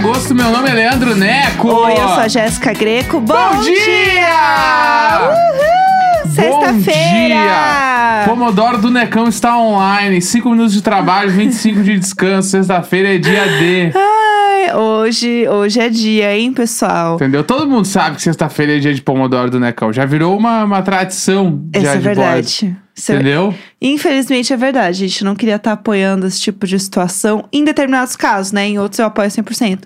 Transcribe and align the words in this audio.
Sexta-feira, 0.00 0.04
20 0.04 0.04
de 0.04 0.08
agosto, 0.08 0.34
meu 0.34 0.50
nome 0.50 0.70
é 0.70 0.72
Leandro 0.72 1.14
Neco. 1.14 1.68
Oi, 1.68 1.92
eu 1.92 1.96
sou 1.96 2.20
a 2.20 2.28
Jéssica 2.28 2.72
Greco. 2.72 3.20
Bom, 3.20 3.34
Bom 3.34 3.60
dia! 3.60 5.20
Uhul! 5.20 6.24
Bom 6.24 6.30
Sexta-feira! 6.30 7.28
dia! 7.28 8.24
Pomodoro 8.26 8.78
do 8.78 8.90
Necão 8.90 9.28
está 9.28 9.56
online. 9.58 10.20
5 10.22 10.50
minutos 10.50 10.72
de 10.72 10.82
trabalho, 10.82 11.30
25 11.30 11.82
de 11.82 11.98
descanso. 11.98 12.48
Sexta-feira 12.50 13.14
é 13.14 13.18
dia 13.18 13.46
D. 13.58 13.92
Ai, 13.94 14.74
hoje, 14.76 15.46
hoje 15.48 15.80
é 15.80 15.88
dia, 15.88 16.36
hein, 16.36 16.52
pessoal? 16.52 17.16
Entendeu? 17.16 17.42
Todo 17.44 17.66
mundo 17.68 17.86
sabe 17.86 18.16
que 18.16 18.22
sexta-feira 18.22 18.76
é 18.76 18.78
dia 18.78 18.94
de 18.94 19.02
Pomodoro 19.02 19.50
do 19.50 19.60
Necão. 19.60 19.92
Já 19.92 20.04
virou 20.04 20.36
uma, 20.36 20.64
uma 20.64 20.82
tradição. 20.82 21.62
Essa 21.72 21.84
já 21.84 21.92
é 21.92 21.98
verdade. 21.98 22.46
Isso 22.46 22.64
é- 22.66 22.89
Entendeu? 23.08 23.54
Infelizmente 23.80 24.52
é 24.52 24.56
verdade. 24.56 25.04
A 25.04 25.08
gente 25.08 25.24
não 25.24 25.34
queria 25.34 25.56
estar 25.56 25.72
apoiando 25.72 26.26
esse 26.26 26.40
tipo 26.40 26.66
de 26.66 26.78
situação 26.78 27.44
em 27.52 27.64
determinados 27.64 28.16
casos, 28.16 28.52
né? 28.52 28.68
Em 28.68 28.78
outros 28.78 28.98
eu 28.98 29.06
apoio 29.06 29.28
100%. 29.28 29.80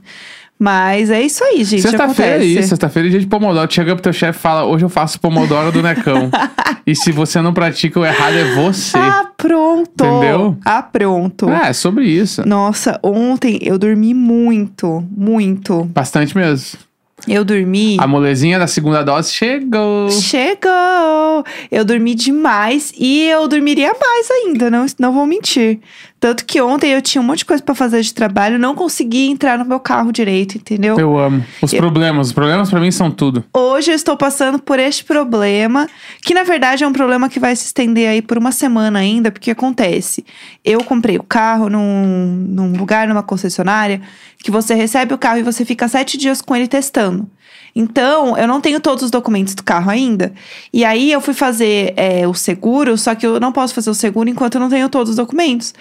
Mas 0.59 1.10
é 1.10 1.20
isso 1.20 1.42
aí, 1.42 1.64
gente. 1.64 1.82
Sexta-feira 1.82 2.42
é 2.42 2.45
isso, 2.45 2.68
sexta-feira 2.68 3.09
é 3.09 3.10
dia 3.10 3.20
de 3.20 3.27
Pomodoro. 3.27 3.70
Chega 3.70 3.95
pro 3.95 4.02
teu 4.02 4.12
chefe 4.12 4.38
e 4.38 4.40
fala: 4.40 4.64
Hoje 4.64 4.84
eu 4.84 4.88
faço 4.88 5.20
Pomodoro 5.20 5.73
do 5.73 5.82
Necão. 5.82 6.30
e 6.87 6.95
se 6.95 7.10
você 7.10 7.42
não 7.42 7.52
pratica, 7.52 7.98
o 7.98 8.06
errado 8.06 8.37
é 8.37 8.54
você. 8.54 8.96
Ah, 8.96 9.26
pronto! 9.37 10.04
Entendeu? 10.04 10.56
Ah, 10.65 10.82
pronto. 10.82 11.51
É, 11.51 11.70
é 11.70 11.73
sobre 11.73 12.04
isso. 12.04 12.46
Nossa, 12.46 13.01
ontem 13.02 13.59
eu 13.62 13.78
dormi 13.78 14.15
muito, 14.15 15.04
muito. 15.10 15.84
Bastante 15.84 16.37
mesmo. 16.37 16.78
Eu 17.27 17.45
dormi. 17.45 17.96
A 17.98 18.06
molezinha 18.06 18.59
da 18.59 18.66
segunda 18.66 19.02
dose 19.02 19.32
chegou. 19.32 20.10
Chegou! 20.10 21.45
Eu 21.71 21.85
dormi 21.85 22.15
demais 22.15 22.93
e 22.99 23.23
eu 23.29 23.49
dormiria 23.49 23.93
mais 23.99 24.30
ainda, 24.30 24.71
não, 24.71 24.87
não 24.99 25.12
vou 25.12 25.26
mentir. 25.26 25.80
Tanto 26.25 26.47
que 26.47 26.59
ontem 26.59 26.91
eu 26.91 27.03
tinha 27.03 27.21
um 27.21 27.25
monte 27.27 27.41
de 27.41 27.45
coisa 27.45 27.63
pra 27.63 27.75
fazer 27.75 28.01
de 28.01 28.15
trabalho, 28.15 28.59
não 28.59 28.75
consegui 28.75 29.29
entrar 29.29 29.59
no 29.59 29.65
meu 29.67 29.79
carro 29.79 30.11
direito, 30.11 30.57
entendeu? 30.57 30.99
Eu 30.99 31.19
amo. 31.19 31.45
Os 31.61 31.71
Eu- 31.71 31.79
problemas. 31.79 32.29
Os 32.29 32.33
problemas 32.33 32.71
pra 32.71 32.80
mim 32.80 32.91
são 32.91 33.11
tudo. 33.11 33.45
Hoje 33.53 33.91
eu 33.91 33.95
estou 33.95 34.17
passando 34.17 34.59
por 34.59 34.79
este 34.79 35.05
problema, 35.05 35.87
que 36.23 36.33
na 36.33 36.43
verdade 36.43 36.83
é 36.83 36.89
um 36.89 36.95
problema 36.95 37.29
que 37.29 37.39
vai 37.39 37.55
se 37.55 37.67
estender 37.67 38.09
aí 38.09 38.23
por 38.23 38.39
uma 38.39 38.52
semana 38.52 39.01
ainda, 39.01 39.30
porque 39.30 39.51
acontece. 39.51 40.25
Eu 40.65 40.83
comprei 40.83 41.19
o 41.19 41.23
carro 41.23 41.69
num, 41.69 42.47
num 42.49 42.73
lugar, 42.75 43.07
numa 43.07 43.23
concessionária, 43.23 44.01
que 44.39 44.51
você 44.51 44.73
recebe 44.73 45.13
o 45.13 45.19
carro 45.19 45.41
e 45.41 45.43
você 45.43 45.63
fica 45.63 45.87
sete 45.89 46.17
dias 46.17 46.41
com 46.41 46.57
ele 46.57 46.67
testando. 46.67 47.29
Então, 47.75 48.37
eu 48.39 48.47
não 48.47 48.61
tenho 48.61 48.79
todos 48.79 49.03
os 49.03 49.11
documentos 49.11 49.55
do 49.55 49.63
carro 49.63 49.91
ainda. 49.91 50.33
E 50.73 50.85
aí 50.85 51.11
eu 51.11 51.21
fui 51.21 51.35
fazer 51.35 51.93
é, 51.97 52.27
o 52.27 52.33
seguro, 52.33 52.97
só 52.97 53.15
que 53.15 53.27
eu 53.27 53.41
não 53.41 53.51
posso 53.51 53.75
fazer 53.75 53.91
o 53.91 53.95
seguro 53.95 54.29
enquanto 54.29 54.55
eu 54.55 54.61
não 54.61 54.71
tenho 54.71 54.89
todos 54.89 55.11
os 55.11 55.17
documentos. 55.17 55.75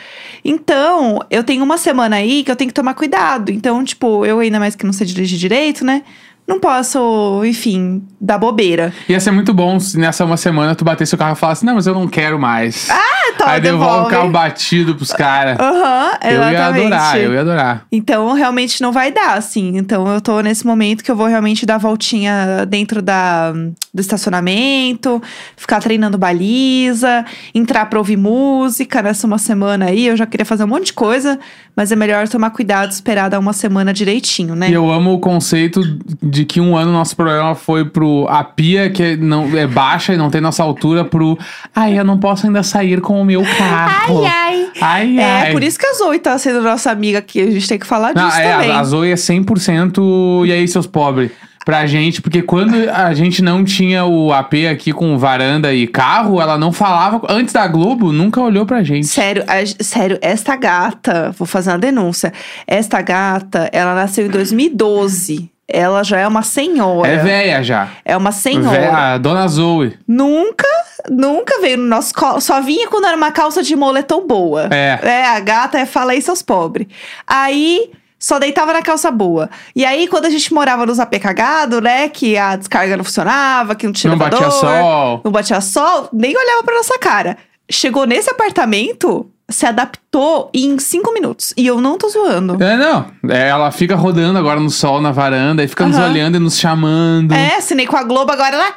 Então, 0.44 1.20
eu 1.30 1.44
tenho 1.44 1.64
uma 1.64 1.78
semana 1.78 2.16
aí 2.16 2.44
que 2.44 2.52
eu 2.52 2.56
tenho 2.56 2.70
que 2.70 2.74
tomar 2.74 2.96
cuidado. 2.96 3.52
Então, 3.52 3.84
tipo, 3.84 4.26
eu 4.26 4.40
ainda 4.40 4.60
mais 4.60 4.76
que 4.76 4.86
não 4.86 4.94
sei 4.94 5.06
dirigir 5.06 5.38
direito, 5.38 5.86
né? 5.86 6.04
Não 6.46 6.60
posso, 6.60 7.42
enfim, 7.46 8.04
dar 8.20 8.38
bobeira. 8.38 8.94
Ia 9.08 9.20
ser 9.20 9.32
muito 9.32 9.54
bom 9.54 9.80
se 9.80 9.98
nessa 9.98 10.26
uma 10.26 10.36
semana 10.36 10.76
tu 10.76 10.84
batesse 10.84 11.16
o 11.16 11.18
carro 11.18 11.34
e 11.34 11.40
falasse: 11.40 11.66
Não, 11.66 11.76
mas 11.76 11.88
eu 11.88 11.94
não 11.94 12.08
quero 12.08 12.38
mais. 12.38 12.90
Ah, 12.90 13.32
então 13.34 13.48
Aí 13.48 13.62
devolve 13.62 14.08
o 14.08 14.10
carro 14.10 14.30
batido 14.30 14.94
pros 14.96 15.14
caras. 15.14 15.58
Aham, 15.58 16.12
eu 16.24 16.52
ia 16.52 16.68
adorar, 16.68 17.20
eu 17.20 17.34
ia 17.34 17.42
adorar. 17.42 17.86
Então, 17.92 18.34
realmente 18.34 18.82
não 18.82 18.92
vai 18.92 19.12
dar, 19.12 19.38
assim. 19.38 19.78
Então, 19.78 20.08
eu 20.08 20.20
tô 20.20 20.42
nesse 20.42 20.66
momento 20.66 21.04
que 21.04 21.10
eu 21.10 21.16
vou 21.16 21.28
realmente 21.28 21.66
dar 21.66 21.78
voltinha 21.78 22.66
dentro 22.68 23.02
da, 23.02 23.54
do 23.94 24.02
estacionamento, 24.02 25.22
ficar 25.56 25.80
treinando 25.80 26.18
baliza, 26.18 27.24
entrar 27.54 27.86
pra 27.86 28.00
ouvir 28.00 28.18
música 28.18 29.02
nessa 29.04 29.28
uma 29.28 29.38
semana 29.38 29.86
aí. 29.86 30.08
Eu 30.08 30.18
já 30.18 30.26
queria 30.26 30.46
fazer 30.46 30.64
um 30.64 30.68
monte 30.68 30.88
de 30.88 30.94
coisa, 30.94 31.40
mas 31.76 31.92
é 31.92 31.96
melhor 31.96 32.28
tomar 32.28 32.50
cuidado, 32.50 32.92
esperar 32.92 33.30
dar 33.30 33.38
uma 33.40 33.54
semana 33.54 33.94
direitinho, 33.94 34.56
né? 34.56 34.70
E 34.70 34.74
eu 34.74 34.90
amo 34.92 35.14
o 35.14 35.20
conceito 35.20 35.82
de 36.22 36.44
que 36.44 36.60
um 36.60 36.76
ano 36.76 36.92
nosso 36.92 37.16
programa 37.16 37.54
foi 37.54 37.86
pro 37.86 38.26
a 38.30 38.44
pia, 38.44 38.90
que 38.90 39.16
não, 39.16 39.46
é 39.56 39.68
baixa 39.68 40.14
e 40.14 40.18
não 40.18 40.32
tem 40.32 40.42
nossa 40.42 40.64
altura, 40.64 41.06
pro 41.06 41.38
ai, 41.76 41.98
eu 42.00 42.04
não 42.04 42.18
posso 42.18 42.48
ainda 42.48 42.64
sair 42.64 43.00
com 43.00 43.22
o 43.22 43.26
meu 43.26 43.44
carro. 43.58 44.24
Ai, 44.26 44.32
ai. 44.32 44.72
Ai, 44.82 45.20
É, 45.20 45.42
ai. 45.44 45.52
por 45.52 45.62
isso 45.62 45.78
que 45.78 45.86
a 45.86 45.94
Zoe 45.94 46.18
tá 46.18 46.36
sendo 46.40 46.62
nossa 46.62 46.90
amiga 46.90 47.20
aqui. 47.20 47.40
A 47.42 47.52
gente 47.52 47.68
tem 47.68 47.78
que 47.78 47.86
falar 47.86 48.14
Não, 48.16 48.26
disso 48.28 48.40
é, 48.40 48.54
também. 48.54 48.72
a, 48.72 48.80
a 48.80 48.84
Zoe 48.84 49.12
é 49.12 49.16
100% 49.16 50.48
e 50.48 50.52
aí, 50.52 50.68
seus 50.68 50.88
pobres. 50.88 51.30
Pra 51.66 51.86
gente, 51.86 52.22
porque 52.22 52.42
quando 52.42 52.76
a 52.90 53.14
gente 53.14 53.42
não 53.42 53.64
tinha 53.64 54.04
o 54.06 54.34
AP 54.34 54.54
aqui 54.70 54.92
com 54.92 55.18
varanda 55.18 55.74
e 55.74 55.88
carro, 55.88 56.42
ela 56.42 56.58
não 56.58 56.72
falava. 56.74 57.22
Antes 57.30 57.54
da 57.54 57.66
Globo, 57.68 58.12
nunca 58.12 58.42
olhou 58.42 58.66
pra 58.66 58.84
gente. 58.84 59.08
Sério, 59.08 59.44
a- 59.48 59.84
sério, 59.84 60.18
esta 60.22 60.56
gata, 60.58 61.34
vou 61.38 61.48
fazer 61.48 61.72
uma 61.72 61.80
denúncia. 61.80 62.34
Esta 62.68 63.02
gata, 63.02 63.70
ela 63.72 63.96
nasceu 63.96 64.26
em 64.26 64.30
2012. 64.30 65.50
Ela 65.66 66.04
já 66.04 66.20
é 66.20 66.28
uma 66.28 66.44
senhora. 66.44 67.08
É 67.08 67.18
véia 67.18 67.64
já. 67.64 67.88
É 68.04 68.16
uma 68.18 68.34
senhora. 68.34 68.70
Véia, 68.80 69.18
dona 69.18 69.48
Zoe. 69.48 69.98
Nunca, 70.06 70.68
nunca 71.10 71.62
veio 71.62 71.78
no 71.78 71.86
nosso 71.88 72.14
colo. 72.14 72.42
Só 72.42 72.62
vinha 72.62 72.90
quando 72.90 73.06
era 73.08 73.16
uma 73.16 73.32
calça 73.32 73.64
de 73.64 73.74
moletom 73.76 74.28
boa. 74.28 74.68
É. 74.70 75.00
É, 75.02 75.26
a 75.30 75.40
gata 75.40 75.80
é 75.80 75.86
fala 75.86 76.12
aí, 76.12 76.22
seus 76.22 76.42
pobres. 76.42 76.88
Aí. 77.26 77.90
Só 78.24 78.40
deitava 78.40 78.72
na 78.72 78.82
calça 78.82 79.12
boa. 79.12 79.50
E 79.76 79.84
aí, 79.84 80.08
quando 80.08 80.24
a 80.24 80.30
gente 80.30 80.54
morava 80.54 80.86
nos 80.86 80.98
AP 80.98 81.16
cagado, 81.20 81.82
né? 81.82 82.08
Que 82.08 82.38
a 82.38 82.56
descarga 82.56 82.96
não 82.96 83.04
funcionava, 83.04 83.76
que 83.76 83.86
não 83.86 83.92
tinha 83.92 84.12
Não 84.12 84.18
batia 84.18 84.38
elevador, 84.38 84.60
sol. 84.62 85.22
Não 85.26 85.30
batia 85.30 85.60
sol, 85.60 86.08
nem 86.14 86.34
olhava 86.34 86.64
pra 86.64 86.74
nossa 86.74 86.98
cara. 86.98 87.38
Chegou 87.70 88.06
nesse 88.06 88.30
apartamento, 88.30 89.30
se 89.50 89.66
adaptou 89.66 90.50
em 90.54 90.80
cinco 90.80 91.12
minutos. 91.14 91.54
E 91.58 91.68
eu 91.68 91.82
não 91.82 91.98
tô 91.98 92.08
zoando. 92.08 92.64
É, 92.64 92.78
não. 92.78 93.12
É, 93.30 93.50
ela 93.50 93.70
fica 93.72 93.94
rodando 93.94 94.40
agora 94.40 94.58
no 94.58 94.70
sol, 94.70 95.02
na 95.02 95.12
varanda, 95.12 95.62
e 95.62 95.68
fica 95.68 95.86
nos 95.86 95.98
Aham. 95.98 96.10
olhando 96.10 96.38
e 96.38 96.40
nos 96.40 96.58
chamando. 96.58 97.34
É, 97.34 97.58
assinei 97.58 97.86
com 97.86 97.98
a 97.98 98.04
Globo, 98.04 98.32
agora 98.32 98.56
ela. 98.56 98.74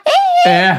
É. 0.48 0.76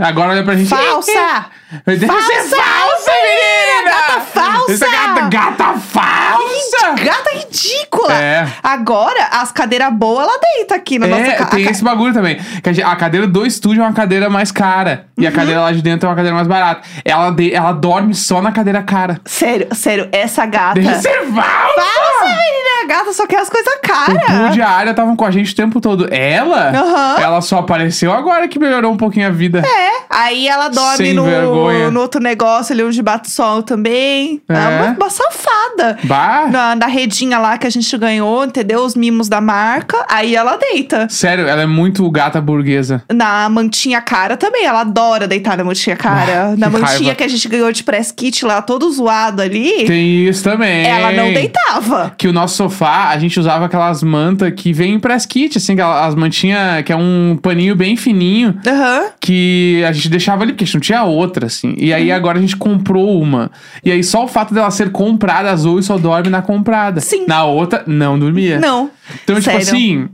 Agora 0.00 0.30
olha 0.30 0.44
pra 0.44 0.56
gente. 0.56 0.68
Falsa! 0.70 1.46
Deve 1.84 2.00
ser 2.00 2.06
Falsa! 2.06 2.56
falsa, 2.56 3.10
menina! 3.22 4.07
Gata 4.38 4.52
falsa! 4.52 4.72
Essa 4.72 4.88
gata, 4.90 5.28
gata 5.28 5.74
falsa! 5.80 7.04
Gata 7.04 7.30
ridícula! 7.34 8.12
É. 8.14 8.46
Agora, 8.62 9.24
as 9.32 9.52
cadeiras 9.52 9.92
boas, 9.92 10.26
ela 10.28 10.38
deita 10.38 10.74
aqui 10.74 10.98
na 10.98 11.06
nossa 11.06 11.22
É, 11.22 11.32
casa. 11.36 11.50
tem 11.50 11.64
esse 11.68 11.82
bagulho 11.84 12.12
também. 12.12 12.38
Que 12.62 12.82
a, 12.82 12.88
a 12.92 12.96
cadeira 12.96 13.26
do 13.26 13.44
estúdio 13.46 13.82
é 13.82 13.86
uma 13.86 13.92
cadeira 13.92 14.28
mais 14.30 14.50
cara. 14.52 15.06
E 15.16 15.22
Uhum. 15.22 15.28
a 15.28 15.32
cadeira 15.32 15.60
lá 15.60 15.72
de 15.72 15.82
dentro 15.82 16.06
é 16.06 16.10
uma 16.10 16.16
cadeira 16.16 16.34
mais 16.34 16.46
barata. 16.46 16.82
Ela, 17.04 17.30
de- 17.30 17.52
ela 17.54 17.72
dorme 17.72 18.14
só 18.14 18.40
na 18.40 18.52
cadeira 18.52 18.82
cara. 18.82 19.20
Sério, 19.24 19.68
sério, 19.74 20.08
essa 20.12 20.46
gata. 20.46 20.80
Deve 20.80 20.94
ser 21.00 21.18
falsa! 21.26 21.42
Falsa, 21.42 22.24
menina! 22.24 22.68
A 22.82 22.86
gata 22.86 23.12
só 23.12 23.26
quer 23.26 23.40
as 23.40 23.50
coisas 23.50 23.68
O 23.74 23.80
pool 23.80 24.18
caras. 24.20 24.54
de 24.54 24.62
área 24.62 24.90
estavam 24.90 25.16
com 25.16 25.24
a 25.24 25.30
gente 25.30 25.52
o 25.52 25.56
tempo 25.56 25.80
todo. 25.80 26.06
Ela? 26.12 26.70
Aham. 26.70 27.16
Ela 27.20 27.40
só 27.40 27.58
apareceu 27.58 28.12
agora 28.12 28.46
que 28.48 28.58
melhorou 28.58 28.92
um 28.92 28.96
pouquinho 28.96 29.26
a 29.26 29.30
vida. 29.30 29.58
É, 29.66 29.90
aí 30.08 30.46
ela 30.48 30.68
dorme 30.68 30.96
Sem 30.96 31.12
no, 31.12 31.24
vergonha. 31.24 31.90
no 31.90 32.00
outro 32.00 32.20
negócio 32.20 32.72
ali 32.72 32.82
onde 32.84 33.02
bate 33.02 33.30
sol 33.30 33.62
também. 33.62 34.27
É. 34.48 34.54
Ela 34.54 34.70
é 34.70 34.82
uma, 34.82 34.96
uma 34.96 35.10
safada. 35.10 35.98
Bah! 36.04 36.48
Na, 36.50 36.74
na 36.76 36.86
redinha 36.86 37.38
lá 37.38 37.56
que 37.58 37.66
a 37.66 37.70
gente 37.70 37.96
ganhou, 37.96 38.44
entendeu? 38.44 38.80
Os 38.84 38.94
mimos 38.94 39.28
da 39.28 39.40
marca. 39.40 40.04
Aí 40.08 40.34
ela 40.34 40.56
deita. 40.56 41.06
Sério, 41.08 41.46
ela 41.46 41.62
é 41.62 41.66
muito 41.66 42.08
gata 42.10 42.40
burguesa. 42.40 43.02
Na 43.12 43.48
mantinha 43.48 44.00
cara 44.00 44.36
também. 44.36 44.64
Ela 44.64 44.80
adora 44.80 45.26
deitar 45.28 45.56
na 45.56 45.64
mantinha 45.64 45.96
cara. 45.96 46.52
Ah, 46.52 46.56
na 46.56 46.68
mantinha 46.70 46.88
raiva. 47.10 47.14
que 47.14 47.22
a 47.24 47.28
gente 47.28 47.48
ganhou 47.48 47.70
de 47.72 47.82
press 47.82 48.12
kit 48.12 48.44
lá, 48.44 48.60
todo 48.62 48.90
zoado 48.90 49.40
ali. 49.42 49.84
Tem 49.86 50.26
isso 50.28 50.42
também. 50.44 50.86
Ela 50.86 51.12
não 51.12 51.32
deitava. 51.32 52.14
Que 52.16 52.28
o 52.28 52.32
nosso 52.32 52.56
sofá, 52.56 53.08
a 53.10 53.18
gente 53.18 53.38
usava 53.38 53.66
aquelas 53.66 54.02
mantas 54.02 54.52
que 54.56 54.72
vem 54.72 54.94
em 54.94 55.00
press 55.00 55.24
kit, 55.26 55.56
assim, 55.58 55.72
aquelas- 55.74 56.08
as 56.08 56.14
mantinhas 56.14 56.82
que 56.84 56.92
é 56.92 56.96
um 56.96 57.38
paninho 57.40 57.74
bem 57.76 57.96
fininho. 57.96 58.58
Aham. 58.66 59.06
que 59.20 59.84
a 59.86 59.92
gente 59.92 60.08
deixava 60.08 60.42
ali, 60.42 60.52
porque 60.52 60.64
a 60.64 60.66
gente 60.66 60.74
não 60.74 60.80
tinha 60.80 61.04
outra, 61.04 61.46
assim. 61.46 61.74
E 61.78 61.90
Uhum. 61.90 61.96
aí 61.96 62.10
agora 62.12 62.38
a 62.38 62.40
gente 62.40 62.56
comprou 62.56 63.20
uma. 63.20 63.50
E 63.84 63.90
aí 63.90 64.02
só 64.08 64.24
o 64.24 64.28
fato 64.28 64.54
dela 64.54 64.70
ser 64.70 64.90
comprada, 64.90 65.50
a 65.50 65.56
Zoe 65.56 65.82
só 65.82 65.98
dorme 65.98 66.28
na 66.28 66.42
comprada. 66.42 67.00
Sim. 67.00 67.24
Na 67.26 67.44
outra, 67.44 67.82
não 67.86 68.18
dormia. 68.18 68.58
Não. 68.58 68.90
Então, 69.22 69.36
tipo 69.36 69.42
Sério. 69.42 69.60
assim, 69.60 70.08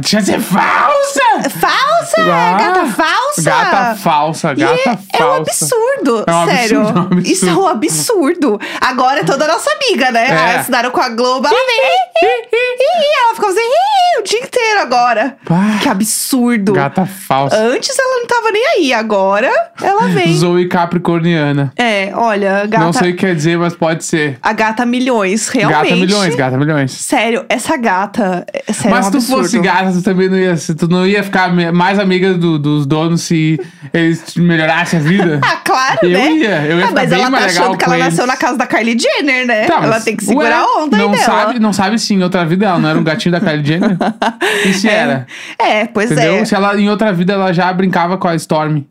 deixa 0.00 0.20
de 0.20 0.26
ser 0.26 0.40
falsa! 0.40 1.17
Falsa! 1.50 2.16
Ah, 2.20 2.56
gata 2.58 2.86
falsa! 2.86 3.42
Gata 3.42 3.94
falsa, 3.96 4.52
E 4.52 4.56
gata 4.56 4.74
é 4.88 4.92
um 4.92 4.96
falsa. 5.18 5.36
absurdo, 5.40 6.24
É 6.26 6.32
um 6.34 6.46
sério. 6.46 6.80
absurdo, 6.80 6.98
é 6.98 7.00
um 7.00 7.02
absurdo. 7.04 7.26
Isso 7.30 7.48
é 7.48 7.54
um 7.54 7.66
absurdo. 7.66 8.60
Agora 8.80 9.20
é 9.20 9.24
toda 9.24 9.46
nossa 9.46 9.70
amiga, 9.72 10.10
né? 10.10 10.28
É. 10.28 10.32
Ah, 10.56 10.60
Assinaram 10.60 10.90
com 10.90 11.00
a 11.00 11.08
Globo, 11.10 11.46
ela 11.46 11.56
vem. 11.66 11.78
ela 13.24 13.34
ficou 13.34 13.48
assim 13.50 13.60
o 14.18 14.22
dia 14.22 14.40
inteiro 14.40 14.80
agora. 14.80 15.36
Pá, 15.44 15.78
Que 15.82 15.88
absurdo. 15.88 16.72
Gata 16.72 17.06
falsa. 17.06 17.56
Antes 17.56 17.96
ela 17.98 18.20
não 18.20 18.26
tava 18.26 18.50
nem 18.50 18.66
aí. 18.66 18.92
Agora 18.92 19.50
ela 19.82 20.08
vem. 20.08 20.34
Zoe 20.34 20.66
Capricorniana. 20.68 21.72
É, 21.76 22.10
olha, 22.14 22.66
gata. 22.66 22.84
Não 22.84 22.92
sei 22.92 23.10
o 23.10 23.14
que 23.14 23.20
quer 23.26 23.34
dizer, 23.34 23.56
mas 23.58 23.74
pode 23.74 24.04
ser. 24.04 24.38
A 24.42 24.52
gata 24.52 24.84
milhões, 24.84 25.48
realmente. 25.48 25.82
Gata 25.82 25.96
milhões, 25.96 26.34
gata 26.34 26.56
milhões. 26.58 26.92
Sério, 26.92 27.44
essa 27.48 27.76
gata. 27.76 28.44
é- 28.52 28.72
Sério, 28.72 28.90
Mas 28.90 29.06
é 29.06 29.08
um 29.08 29.10
se 29.10 29.10
tu 29.10 29.16
absurdo. 29.18 29.42
fosse 29.42 29.58
gata, 29.60 29.92
tu 29.92 30.02
também 30.02 30.28
não 30.28 30.36
ia, 30.38 30.54
tu 30.56 30.88
não 30.88 31.06
ia 31.06 31.22
ficar 31.28 31.52
mais 31.72 31.98
amiga 31.98 32.34
do- 32.34 32.58
dos 32.58 32.84
donos 32.86 33.22
se 33.22 33.58
eles 33.94 34.34
melhorassem 34.36 34.98
a 34.98 35.02
vida. 35.02 35.40
Ah, 35.48 35.56
claro, 35.64 35.98
Eu 36.02 36.10
né? 36.10 36.32
ia, 36.32 36.62
eu 36.66 36.78
ia 36.78 36.86
ah, 36.86 36.90
mas 36.92 37.12
ela 37.12 37.30
tá 37.30 37.38
achando 37.44 37.76
que 37.76 37.84
ela 37.84 37.94
eles. 37.96 38.06
nasceu 38.06 38.26
na 38.26 38.36
casa 38.36 38.56
da 38.58 38.66
Kylie 38.66 38.98
Jenner, 38.98 39.46
né? 39.46 39.66
Tá, 39.66 39.80
ela 39.82 40.00
tem 40.00 40.16
que 40.16 40.24
segurar 40.24 40.60
a 40.60 40.82
onda 40.82 40.96
não 40.96 41.10
dela. 41.12 41.22
sabe, 41.24 41.58
Não 41.58 41.72
sabe 41.72 41.98
se 41.98 42.14
em 42.14 42.22
outra 42.22 42.44
vida 42.44 42.66
ela 42.66 42.78
não 42.78 42.88
era 42.88 42.98
um 42.98 43.04
gatinho 43.04 43.32
da 43.32 43.40
Kylie 43.40 43.64
Jenner. 43.64 43.96
E 44.66 44.72
se 44.74 44.88
era? 44.88 45.26
É, 45.58 45.86
pois 45.86 46.10
Entendeu? 46.10 46.34
é. 46.38 46.44
Se 46.44 46.54
ela 46.54 46.78
em 46.80 46.88
outra 46.88 47.12
vida 47.12 47.32
ela 47.34 47.52
já 47.52 47.72
brincava 47.72 48.16
com 48.18 48.26
a 48.28 48.34
Storm. 48.34 48.82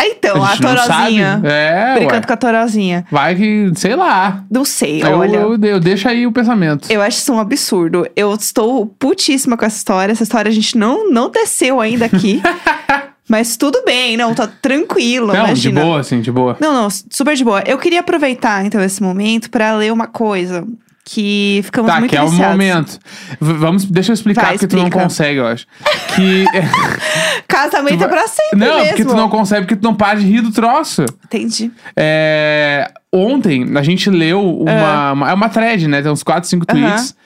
Então, 0.00 0.44
a, 0.44 0.50
não 0.50 0.56
Torozinha. 0.56 1.40
É, 1.44 1.94
brincando 1.94 2.20
ué. 2.20 2.26
com 2.26 2.32
a 2.32 2.36
Torozinha. 2.36 3.06
Vai 3.10 3.34
que, 3.34 3.72
sei 3.76 3.94
lá. 3.96 4.44
Não 4.50 4.64
sei, 4.64 5.02
Eu, 5.02 5.18
olha. 5.18 5.36
eu, 5.36 5.56
eu 5.56 5.80
deixo 5.80 6.08
aí 6.08 6.26
o 6.26 6.32
pensamento. 6.32 6.90
Eu 6.90 7.00
acho 7.00 7.18
isso 7.18 7.32
um 7.32 7.38
absurdo. 7.38 8.06
Eu 8.14 8.34
estou 8.34 8.86
putíssima 8.86 9.56
com 9.56 9.64
essa 9.64 9.76
história. 9.76 10.12
Essa 10.12 10.24
história 10.24 10.48
a 10.48 10.54
gente 10.54 10.76
não, 10.76 11.10
não 11.10 11.30
desceu 11.30 11.80
ainda 11.80 12.06
aqui. 12.06 12.42
mas 13.28 13.56
tudo 13.56 13.82
bem, 13.84 14.16
não, 14.16 14.34
tá 14.34 14.46
tranquilo. 14.46 15.28
não, 15.28 15.44
imagina. 15.46 15.80
de 15.80 15.86
boa, 15.86 16.00
assim, 16.00 16.20
de 16.20 16.32
boa. 16.32 16.56
Não, 16.60 16.72
não, 16.72 16.88
super 16.90 17.36
de 17.36 17.44
boa. 17.44 17.62
Eu 17.66 17.78
queria 17.78 18.00
aproveitar, 18.00 18.64
então, 18.64 18.82
esse 18.82 19.02
momento 19.02 19.50
pra 19.50 19.74
ler 19.74 19.92
uma 19.92 20.06
coisa 20.06 20.66
que 21.10 21.60
ficamos 21.64 21.90
Tá, 21.90 21.98
muito 22.00 22.10
que 22.10 22.16
é 22.18 22.22
o 22.22 22.30
momento. 22.30 22.98
V- 23.40 23.54
vamos, 23.54 23.84
deixa 23.86 24.10
eu 24.12 24.14
explicar 24.14 24.42
Vai, 24.42 24.52
porque 24.52 24.66
tu 24.66 24.76
não 24.76 24.84
explica. 24.84 25.02
consegue, 25.04 25.38
eu 25.38 25.46
acho. 25.46 25.66
Que. 26.14 26.44
Casamento 27.48 28.04
é 28.04 28.08
pra 28.08 28.28
sempre 28.28 28.58
não, 28.58 28.74
mesmo. 28.76 28.88
porque 28.88 29.04
tu 29.04 29.14
não 29.16 29.28
consegue, 29.28 29.62
porque 29.62 29.76
tu 29.76 29.84
não 29.84 29.94
para 29.94 30.18
de 30.18 30.26
rir 30.26 30.42
do 30.42 30.50
troço. 30.52 31.04
Entendi. 31.24 31.70
É, 31.96 32.90
ontem 33.12 33.66
a 33.76 33.82
gente 33.82 34.10
leu 34.10 34.58
uma, 34.58 35.12
uma- 35.12 35.30
É 35.30 35.34
uma 35.34 35.48
thread, 35.48 35.88
né? 35.88 36.02
Tem 36.02 36.10
uns 36.12 36.22
4, 36.22 36.48
5 36.48 36.66
Aham. 36.68 36.78
tweets. 36.80 37.16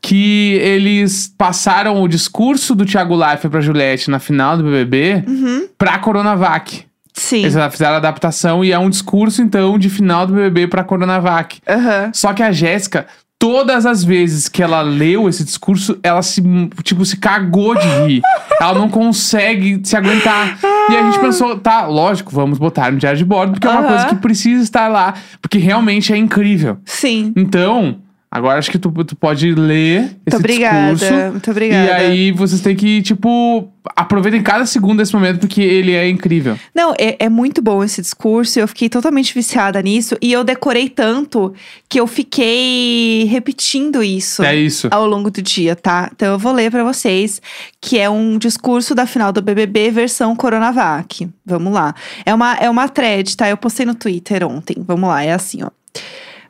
Que 0.00 0.54
eles 0.62 1.34
passaram 1.36 2.00
o 2.02 2.08
discurso 2.08 2.74
do 2.74 2.86
Thiago 2.86 3.14
Leifert 3.14 3.50
pra 3.50 3.60
Juliette 3.60 4.10
na 4.10 4.18
final 4.18 4.56
do 4.56 4.62
BBB 4.64 5.22
Uhum. 5.26 5.68
pra 5.76 5.98
Coronavac. 5.98 6.86
Sim. 7.12 7.40
Eles 7.44 7.54
fizeram 7.70 7.94
a 7.94 7.96
adaptação 7.98 8.64
e 8.64 8.72
é 8.72 8.78
um 8.78 8.88
discurso, 8.88 9.42
então, 9.42 9.78
de 9.78 9.90
final 9.90 10.26
do 10.26 10.32
BBB 10.32 10.68
pra 10.68 10.82
Coronavac. 10.82 11.60
Aham. 11.68 12.10
Só 12.14 12.32
que 12.32 12.42
a 12.42 12.50
Jéssica, 12.52 13.06
todas 13.42 13.86
as 13.86 14.04
vezes 14.04 14.48
que 14.48 14.62
ela 14.62 14.82
leu 14.82 15.28
esse 15.28 15.42
discurso, 15.42 15.98
ela 16.00 16.22
se, 16.22 16.40
tipo, 16.84 17.04
se 17.04 17.16
cagou 17.16 17.74
de 17.74 17.88
rir. 18.06 18.22
ela 18.60 18.74
não 18.78 18.88
consegue 18.88 19.80
se 19.82 19.96
aguentar. 19.96 20.60
E 20.88 20.96
a 20.96 21.02
gente 21.02 21.18
pensou, 21.18 21.58
tá, 21.58 21.84
lógico, 21.86 22.32
vamos 22.32 22.56
botar 22.56 22.92
no 22.92 22.98
diário 22.98 23.18
de 23.18 23.24
bordo, 23.24 23.54
porque 23.54 23.66
é 23.66 23.70
uma 23.70 23.82
coisa 23.82 24.06
que 24.06 24.14
precisa 24.14 24.62
estar 24.62 24.86
lá. 24.86 25.14
Porque 25.40 25.58
realmente 25.58 26.12
é 26.12 26.16
incrível. 26.16 26.78
Sim. 26.84 27.32
Então, 27.34 27.96
agora 28.32 28.58
acho 28.58 28.70
que 28.70 28.78
tu, 28.78 28.90
tu 29.04 29.14
pode 29.14 29.54
ler 29.54 30.00
Muito 30.00 30.16
esse 30.26 30.36
obrigada. 30.36 30.94
discurso. 30.94 31.30
Muito 31.32 31.50
obrigada. 31.50 31.86
E 31.86 31.90
aí 31.90 32.32
vocês 32.32 32.62
têm 32.62 32.74
que, 32.74 33.02
tipo, 33.02 33.68
aproveitem 33.94 34.42
cada 34.42 34.64
segundo 34.64 34.98
desse 34.98 35.12
momento, 35.12 35.40
porque 35.40 35.60
ele 35.60 35.92
é 35.92 36.08
incrível. 36.08 36.58
Não, 36.74 36.94
é, 36.98 37.16
é 37.18 37.28
muito 37.28 37.60
bom 37.60 37.84
esse 37.84 38.00
discurso. 38.00 38.58
Eu 38.58 38.66
fiquei 38.66 38.88
totalmente 38.88 39.34
viciada 39.34 39.82
nisso. 39.82 40.16
E 40.22 40.32
eu 40.32 40.42
decorei 40.42 40.88
tanto 40.88 41.52
que 41.90 42.00
eu 42.00 42.06
fiquei 42.06 43.24
repetindo 43.24 44.02
isso. 44.02 44.42
É 44.42 44.56
isso. 44.56 44.88
Ao 44.90 45.06
longo 45.06 45.30
do 45.30 45.42
dia, 45.42 45.76
tá? 45.76 46.10
Então 46.14 46.32
eu 46.32 46.38
vou 46.38 46.54
ler 46.54 46.70
pra 46.70 46.82
vocês, 46.82 47.42
que 47.82 47.98
é 47.98 48.08
um 48.08 48.38
discurso 48.38 48.94
da 48.94 49.04
final 49.04 49.30
do 49.30 49.42
BBB 49.42 49.90
versão 49.90 50.34
Coronavac. 50.34 51.28
Vamos 51.44 51.74
lá. 51.74 51.94
É 52.24 52.32
uma, 52.32 52.54
é 52.54 52.70
uma 52.70 52.88
thread, 52.88 53.36
tá? 53.36 53.50
Eu 53.50 53.58
postei 53.58 53.84
no 53.84 53.94
Twitter 53.94 54.42
ontem. 54.46 54.76
Vamos 54.86 55.06
lá, 55.08 55.22
é 55.22 55.32
assim, 55.32 55.62
ó. 55.62 55.68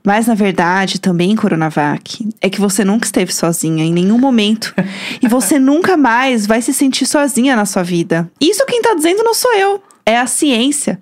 Mas 0.04 0.26
na 0.26 0.34
verdade, 0.34 1.00
também 1.00 1.36
Coronavac, 1.36 2.28
é 2.40 2.50
que 2.50 2.60
você 2.60 2.84
nunca 2.84 3.06
esteve 3.06 3.32
sozinha 3.32 3.84
em 3.84 3.92
nenhum 3.92 4.18
momento. 4.18 4.74
e 5.22 5.28
você 5.28 5.58
nunca 5.58 5.96
mais 5.96 6.46
vai 6.46 6.60
se 6.60 6.72
sentir 6.72 7.06
sozinha 7.06 7.54
na 7.54 7.64
sua 7.64 7.82
vida. 7.82 8.30
Isso 8.40 8.66
quem 8.66 8.82
tá 8.82 8.94
dizendo 8.94 9.22
não 9.22 9.34
sou 9.34 9.52
eu, 9.54 9.82
é 10.04 10.18
a 10.18 10.26
ciência. 10.26 11.00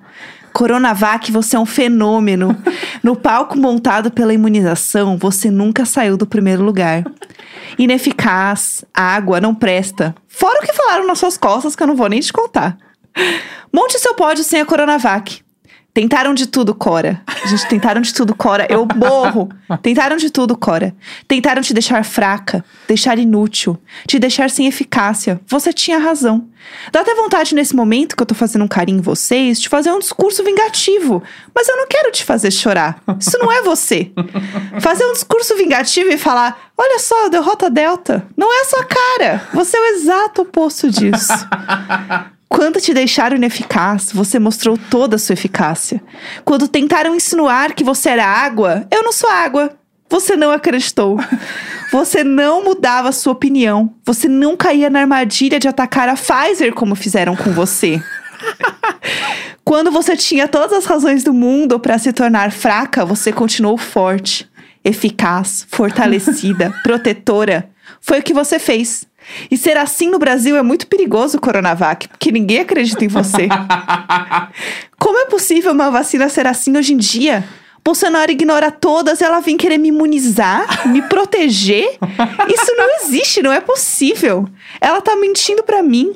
Coronavac, 0.53 1.31
você 1.31 1.57
é 1.57 1.59
um 1.59 1.67
fenômeno. 1.67 2.57
No 3.03 3.17
palco 3.17 3.57
montado 3.57 4.11
pela 4.11 4.35
imunização, 4.35 5.17
você 5.17 5.51
nunca 5.51 5.87
saiu 5.87 6.19
do 6.19 6.27
primeiro 6.27 6.63
lugar. 6.63 7.03
Ineficaz, 7.79 8.85
água, 8.93 9.41
não 9.41 9.55
presta. 9.55 10.15
Fora 10.29 10.59
o 10.59 10.67
que 10.67 10.75
falaram 10.75 11.07
nas 11.07 11.19
suas 11.19 11.39
costas, 11.39 11.75
que 11.75 11.83
eu 11.83 11.87
não 11.87 11.97
vou 11.97 12.07
nem 12.07 12.21
te 12.21 12.31
contar. 12.31 12.77
Monte 13.73 13.99
seu 13.99 14.15
pódio 14.15 14.45
sem 14.45 14.61
a 14.61 14.67
Coronavac. 14.67 15.43
Tentaram 16.01 16.33
de 16.33 16.47
tudo, 16.47 16.75
Cora. 16.75 17.21
Gente, 17.45 17.69
tentaram 17.69 18.01
de 18.01 18.15
tudo, 18.15 18.35
Cora. 18.35 18.67
Eu 18.71 18.89
morro. 18.97 19.51
Tentaram 19.83 20.17
de 20.17 20.31
tudo, 20.31 20.57
Cora. 20.57 20.95
Tentaram 21.29 21.61
te 21.61 21.75
deixar 21.75 22.03
fraca, 22.07 22.65
deixar 22.89 23.19
inútil, 23.19 23.77
te 24.07 24.19
deixar 24.19 24.49
sem 24.49 24.67
eficácia. 24.67 25.39
Você 25.47 25.75
tinha 25.75 25.99
razão. 25.99 26.49
Dá 26.91 27.03
até 27.03 27.15
vontade 27.15 27.55
nesse 27.55 27.77
momento 27.77 28.17
que 28.17 28.23
eu 28.23 28.27
tô 28.27 28.35
fazendo 28.35 28.65
um 28.65 28.69
carinho 28.69 29.01
em 29.01 29.03
vocês, 29.03 29.61
de 29.61 29.69
fazer 29.69 29.93
um 29.93 29.99
discurso 29.99 30.43
vingativo. 30.43 31.23
Mas 31.55 31.69
eu 31.69 31.77
não 31.77 31.87
quero 31.87 32.11
te 32.11 32.25
fazer 32.25 32.51
chorar. 32.51 33.03
Isso 33.21 33.39
não 33.39 33.53
é 33.53 33.61
você. 33.61 34.11
Fazer 34.81 35.05
um 35.05 35.13
discurso 35.13 35.55
vingativo 35.55 36.09
e 36.09 36.17
falar: 36.17 36.73
olha 36.79 36.99
só, 36.99 37.29
derrota 37.29 37.69
Delta. 37.69 38.27
Não 38.35 38.51
é 38.51 38.63
a 38.63 38.65
sua 38.65 38.85
cara. 38.85 39.49
Você 39.53 39.77
é 39.77 39.81
o 39.81 39.85
exato 39.97 40.41
oposto 40.41 40.91
disso. 40.91 41.29
Quando 42.53 42.81
te 42.81 42.93
deixaram 42.93 43.37
ineficaz, 43.37 44.11
você 44.13 44.37
mostrou 44.41 44.77
toda 44.77 45.15
a 45.15 45.19
sua 45.21 45.35
eficácia. 45.35 46.03
Quando 46.45 46.67
tentaram 46.67 47.15
insinuar 47.15 47.75
que 47.75 47.85
você 47.85 48.09
era 48.09 48.27
água, 48.27 48.89
eu 48.91 49.05
não 49.05 49.13
sou 49.13 49.31
água. 49.31 49.79
Você 50.11 50.35
não 50.37 50.51
acreditou. 50.51 51.17
Você 51.93 52.23
não 52.23 52.65
mudava 52.65 53.09
a 53.09 53.13
sua 53.13 53.33
opinião. 53.33 53.95
Você 54.05 54.29
não 54.29 54.57
caía 54.57 54.89
na 54.91 55.01
armadilha 55.01 55.59
de 55.59 55.67
atacar 55.67 56.09
a 56.09 56.15
Pfizer 56.15 56.73
como 56.73 56.95
fizeram 56.95 57.35
com 57.35 57.51
você. 57.53 58.01
Quando 59.65 59.91
você 59.91 60.17
tinha 60.17 60.47
todas 60.47 60.73
as 60.73 60.85
razões 60.85 61.25
do 61.25 61.33
mundo 61.33 61.79
para 61.81 61.99
se 61.99 62.13
tornar 62.13 62.53
fraca, 62.53 63.05
você 63.05 63.33
continuou 63.33 63.77
forte, 63.77 64.49
eficaz, 64.85 65.67
fortalecida, 65.69 66.73
protetora. 66.83 67.71
Foi 68.01 68.21
o 68.21 68.23
que 68.23 68.33
você 68.33 68.59
fez. 68.59 69.07
E 69.51 69.57
ser 69.57 69.77
assim 69.77 70.11
no 70.11 70.19
Brasil 70.19 70.57
é 70.57 70.63
muito 70.63 70.87
perigoso, 70.87 71.41
Coronavac, 71.41 72.09
porque 72.09 72.33
ninguém 72.33 72.61
acredita 72.61 73.05
em 73.05 73.09
você. 73.09 73.49
Como 74.99 75.19
é 75.19 75.27
possível 75.27 75.73
uma 75.73 75.91
vacina 75.91 76.29
ser 76.29 76.47
assim 76.47 76.77
hoje 76.77 76.95
em 76.95 76.97
dia? 76.97 77.45
Bolsonaro 77.83 78.31
ignora 78.31 78.71
todas 78.71 79.23
ela 79.23 79.41
vem 79.41 79.57
querer 79.57 79.79
me 79.79 79.89
imunizar, 79.89 80.87
me 80.89 81.03
proteger? 81.03 81.99
Isso 82.49 82.77
não 82.77 83.01
existe, 83.01 83.43
não 83.43 83.53
é 83.53 83.61
possível. 83.61 84.47
Ela 84.81 85.01
tá 85.01 85.17
mentindo 85.17 85.63
pra 85.63 85.83
mim. 85.83 86.15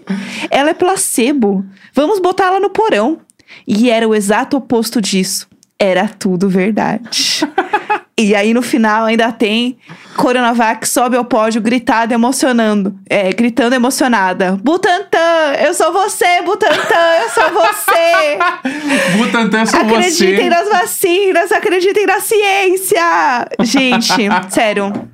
Ela 0.51 0.71
é 0.71 0.75
placebo. 0.75 1.65
Vamos 1.93 2.21
botar 2.21 2.47
ela 2.47 2.61
no 2.61 2.71
porão. 2.71 3.21
E 3.67 3.91
era 3.91 4.07
o 4.07 4.15
exato 4.15 4.57
oposto 4.57 5.01
disso. 5.01 5.49
Era 5.79 6.07
tudo 6.07 6.49
verdade. 6.49 7.41
E 8.17 8.35
aí 8.35 8.55
no 8.55 8.63
final 8.63 9.07
ainda 9.07 9.33
tem 9.33 9.77
Coronavac 10.17 10.89
sobe 10.89 11.17
ao 11.17 11.25
pódio 11.25 11.61
gritado, 11.61 12.15
emocionando. 12.15 12.95
É, 13.11 13.33
gritando 13.33 13.75
emocionada. 13.75 14.57
Butantan, 14.63 15.55
eu 15.61 15.75
sou 15.75 15.93
você, 15.93 16.43
Butantan, 16.43 17.17
eu 17.23 17.29
sou 17.31 17.51
você. 17.51 19.19
Butantan, 19.19 19.61
eu 19.61 19.67
sou 19.67 19.81
Acreditem 19.81 20.37
você. 20.37 20.49
nas 20.49 20.69
vacinas, 20.69 21.53
acreditem 21.53 22.07
na 22.07 22.21
ciência. 22.21 23.49
Gente, 23.61 24.15
sério. 24.49 25.14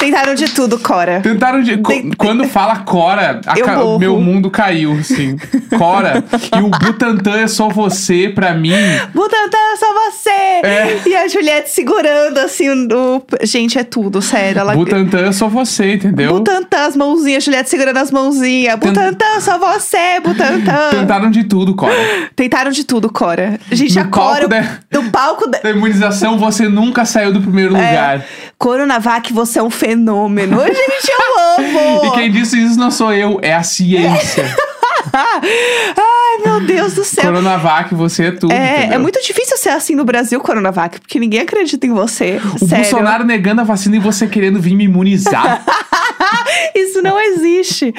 Tentaram 0.00 0.34
de 0.34 0.48
tudo, 0.48 0.78
Cora. 0.78 1.20
Tentaram 1.20 1.62
de. 1.62 1.78
Quando 2.16 2.44
fala 2.48 2.76
Cora, 2.78 3.40
ca- 3.44 3.98
meu 3.98 4.18
mundo 4.18 4.50
caiu, 4.50 4.92
assim. 4.98 5.36
Cora. 5.78 6.24
e 6.58 6.62
o 6.62 6.68
Butantan 6.70 7.36
é 7.40 7.46
só 7.46 7.68
você, 7.68 8.28
pra 8.34 8.54
mim. 8.54 8.72
Butantan, 9.14 9.58
é 9.72 9.76
só 9.76 9.86
você! 10.10 10.30
É. 10.30 11.00
E 11.06 11.14
a 11.16 11.28
Juliette 11.28 11.70
segurando 11.70 12.38
assim 12.38 12.70
o. 12.70 13.22
Gente, 13.42 13.78
é 13.78 13.84
tudo, 13.84 14.22
sério. 14.22 14.60
Ela... 14.60 14.74
Butantan 14.74 15.26
é 15.28 15.32
só 15.32 15.48
você, 15.48 15.94
entendeu? 15.94 16.32
Butantan, 16.34 16.86
as 16.86 16.96
mãozinhas, 16.96 17.44
Juliette 17.44 17.68
segurando 17.68 17.98
as 17.98 18.10
mãozinhas. 18.10 18.78
Butantan, 18.78 19.40
só 19.40 19.58
você, 19.58 20.18
Butantan. 20.24 20.90
Tentaram 20.90 21.30
de 21.30 21.44
tudo, 21.44 21.74
Cora. 21.76 21.94
Tentaram 22.34 22.70
de 22.70 22.84
tudo, 22.84 23.10
Cora. 23.12 23.60
Gente, 23.70 23.94
No 23.96 24.00
a 24.00 24.04
Cora. 24.06 24.48
palco 24.48 24.48
da- 24.48 24.78
No 25.00 25.10
palco 25.10 25.46
da. 25.46 25.58
Da 25.58 25.70
imunização, 25.70 26.38
você 26.38 26.68
nunca 26.68 27.04
saiu 27.04 27.32
do 27.32 27.40
primeiro 27.42 27.76
É. 27.76 27.78
lugar. 27.86 28.24
Coronavac, 28.60 29.32
você 29.32 29.58
é 29.58 29.62
um 29.62 29.70
fenômeno. 29.70 30.60
Gente, 30.60 31.10
eu 31.10 31.64
amo! 31.64 32.04
E 32.04 32.10
quem 32.12 32.30
disse 32.30 32.62
isso 32.62 32.78
não 32.78 32.90
sou 32.90 33.10
eu, 33.10 33.38
é 33.40 33.54
a 33.54 33.62
ciência. 33.62 34.44
Ai, 35.14 36.44
meu 36.44 36.66
Deus 36.66 36.92
do 36.92 37.02
céu. 37.02 37.24
Coronavac, 37.24 37.94
você 37.94 38.26
é 38.26 38.32
tudo. 38.32 38.52
É, 38.52 38.80
entendeu? 38.80 38.94
é 38.94 38.98
muito 38.98 39.18
difícil 39.22 39.56
ser 39.56 39.70
assim 39.70 39.94
no 39.94 40.04
Brasil, 40.04 40.38
Coronavac, 40.40 41.00
porque 41.00 41.18
ninguém 41.18 41.40
acredita 41.40 41.86
em 41.86 41.90
você. 41.90 42.38
O 42.54 42.58
sério. 42.58 42.84
Bolsonaro 42.84 43.24
negando 43.24 43.62
a 43.62 43.64
vacina 43.64 43.96
e 43.96 43.98
você 43.98 44.26
querendo 44.26 44.60
vir 44.60 44.74
me 44.74 44.84
imunizar. 44.84 45.64
Isso 46.74 47.02
não 47.02 47.18
existe. 47.20 47.94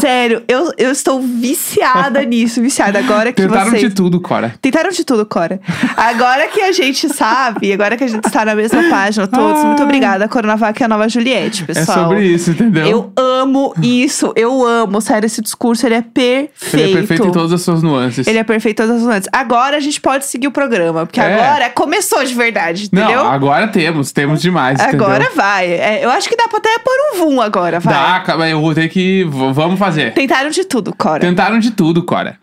Sério, 0.00 0.42
eu, 0.48 0.72
eu 0.78 0.90
estou 0.92 1.20
viciada 1.20 2.22
nisso, 2.24 2.60
viciada. 2.60 2.98
Agora 2.98 3.32
que 3.32 3.42
Tentaram 3.42 3.70
vocês... 3.70 3.82
de 3.82 3.90
tudo, 3.90 4.20
Cora. 4.20 4.54
Tentaram 4.60 4.90
de 4.90 5.04
tudo, 5.04 5.24
Cora. 5.26 5.60
Agora 5.96 6.48
que 6.48 6.60
a 6.60 6.72
gente 6.72 7.08
sabe, 7.12 7.72
agora 7.72 7.96
que 7.96 8.04
a 8.04 8.06
gente 8.08 8.26
está 8.26 8.44
na 8.44 8.54
mesma 8.54 8.82
página, 8.90 9.26
todos, 9.26 9.64
muito 9.64 9.82
obrigada. 9.82 10.28
Coronavac 10.28 10.80
é 10.82 10.86
a 10.86 10.88
nova 10.88 11.08
Juliette, 11.08 11.62
É 11.62 11.66
pessoal. 11.66 12.08
sobre 12.08 12.24
isso, 12.26 12.50
entendeu? 12.50 12.86
Eu 12.86 13.12
amo 13.16 13.74
isso, 13.82 14.32
eu 14.36 14.64
amo. 14.66 15.00
Sério, 15.00 15.26
esse 15.26 15.40
discurso, 15.40 15.86
ele 15.86 15.94
é 15.96 16.02
perfeito. 16.02 16.76
Ele 16.76 16.92
é 16.92 16.96
perfeito 16.96 17.26
em 17.26 17.32
todas 17.32 17.52
as 17.52 17.62
suas 17.62 17.82
nuances. 17.82 18.26
Ele 18.26 18.38
é 18.38 18.44
perfeito 18.44 18.82
em 18.82 18.86
todas 18.86 19.00
as 19.00 19.06
nuances. 19.06 19.28
Agora 19.32 19.76
a 19.76 19.80
gente 19.80 20.00
pode 20.00 20.24
seguir 20.26 20.46
o 20.46 20.52
programa, 20.52 21.06
porque 21.06 21.20
É. 21.20 21.34
agora 21.34 21.70
começou 21.70 22.22
de 22.24 22.34
verdade, 22.34 22.84
entendeu? 22.86 23.24
Não, 23.24 23.30
agora 23.30 23.68
temos, 23.68 24.12
temos 24.12 24.40
demais, 24.40 24.78
Agora 24.80 25.24
entendeu? 25.24 25.36
vai. 25.36 25.66
É, 25.72 26.04
eu 26.04 26.10
acho 26.10 26.28
que 26.28 26.36
dá 26.36 26.46
pra 26.48 26.58
até 26.58 26.78
pôr 26.78 26.92
um 27.14 27.18
vum 27.18 27.40
agora, 27.40 27.61
vai. 27.80 28.24
Dá, 28.24 28.48
eu 28.48 28.60
vou 28.60 28.74
ter 28.74 28.88
que... 28.88 29.24
Vamos 29.24 29.78
fazer. 29.78 30.12
Tentaram 30.14 30.50
de 30.50 30.64
tudo, 30.64 30.94
Cora. 30.96 31.20
Tentaram 31.20 31.58
de 31.58 31.70
tudo, 31.70 32.02
Cora. 32.02 32.38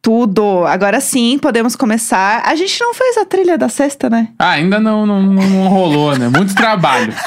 Tudo. 0.00 0.64
Agora 0.66 1.00
sim, 1.00 1.38
podemos 1.38 1.74
começar. 1.76 2.42
A 2.46 2.54
gente 2.54 2.80
não 2.80 2.94
fez 2.94 3.18
a 3.18 3.24
trilha 3.24 3.58
da 3.58 3.68
sexta, 3.68 4.08
né? 4.08 4.28
Ah, 4.38 4.50
ainda 4.52 4.78
não, 4.78 5.04
não, 5.04 5.20
não- 5.22 5.42
não 5.48 5.68
rolou, 5.68 6.16
né? 6.16 6.28
Muito 6.28 6.54
trabalho. 6.54 7.12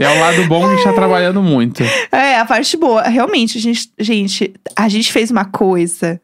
É 0.00 0.08
o 0.16 0.20
lado 0.20 0.44
bom 0.46 0.60
que 0.60 0.66
a 0.66 0.76
gente 0.76 0.84
tá 0.84 0.92
trabalhando 0.92 1.42
muito. 1.42 1.82
É, 2.12 2.38
a 2.38 2.44
parte 2.44 2.76
boa. 2.76 3.02
Realmente, 3.02 3.58
a 3.58 3.60
gente, 3.60 3.90
gente, 3.98 4.54
a 4.76 4.88
gente 4.88 5.12
fez 5.12 5.28
uma 5.28 5.44
coisa 5.44 6.20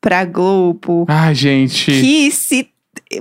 pra 0.00 0.24
Globo 0.24 1.04
Ai, 1.08 1.34
gente. 1.34 1.86
que 1.90 2.30
se. 2.30 2.68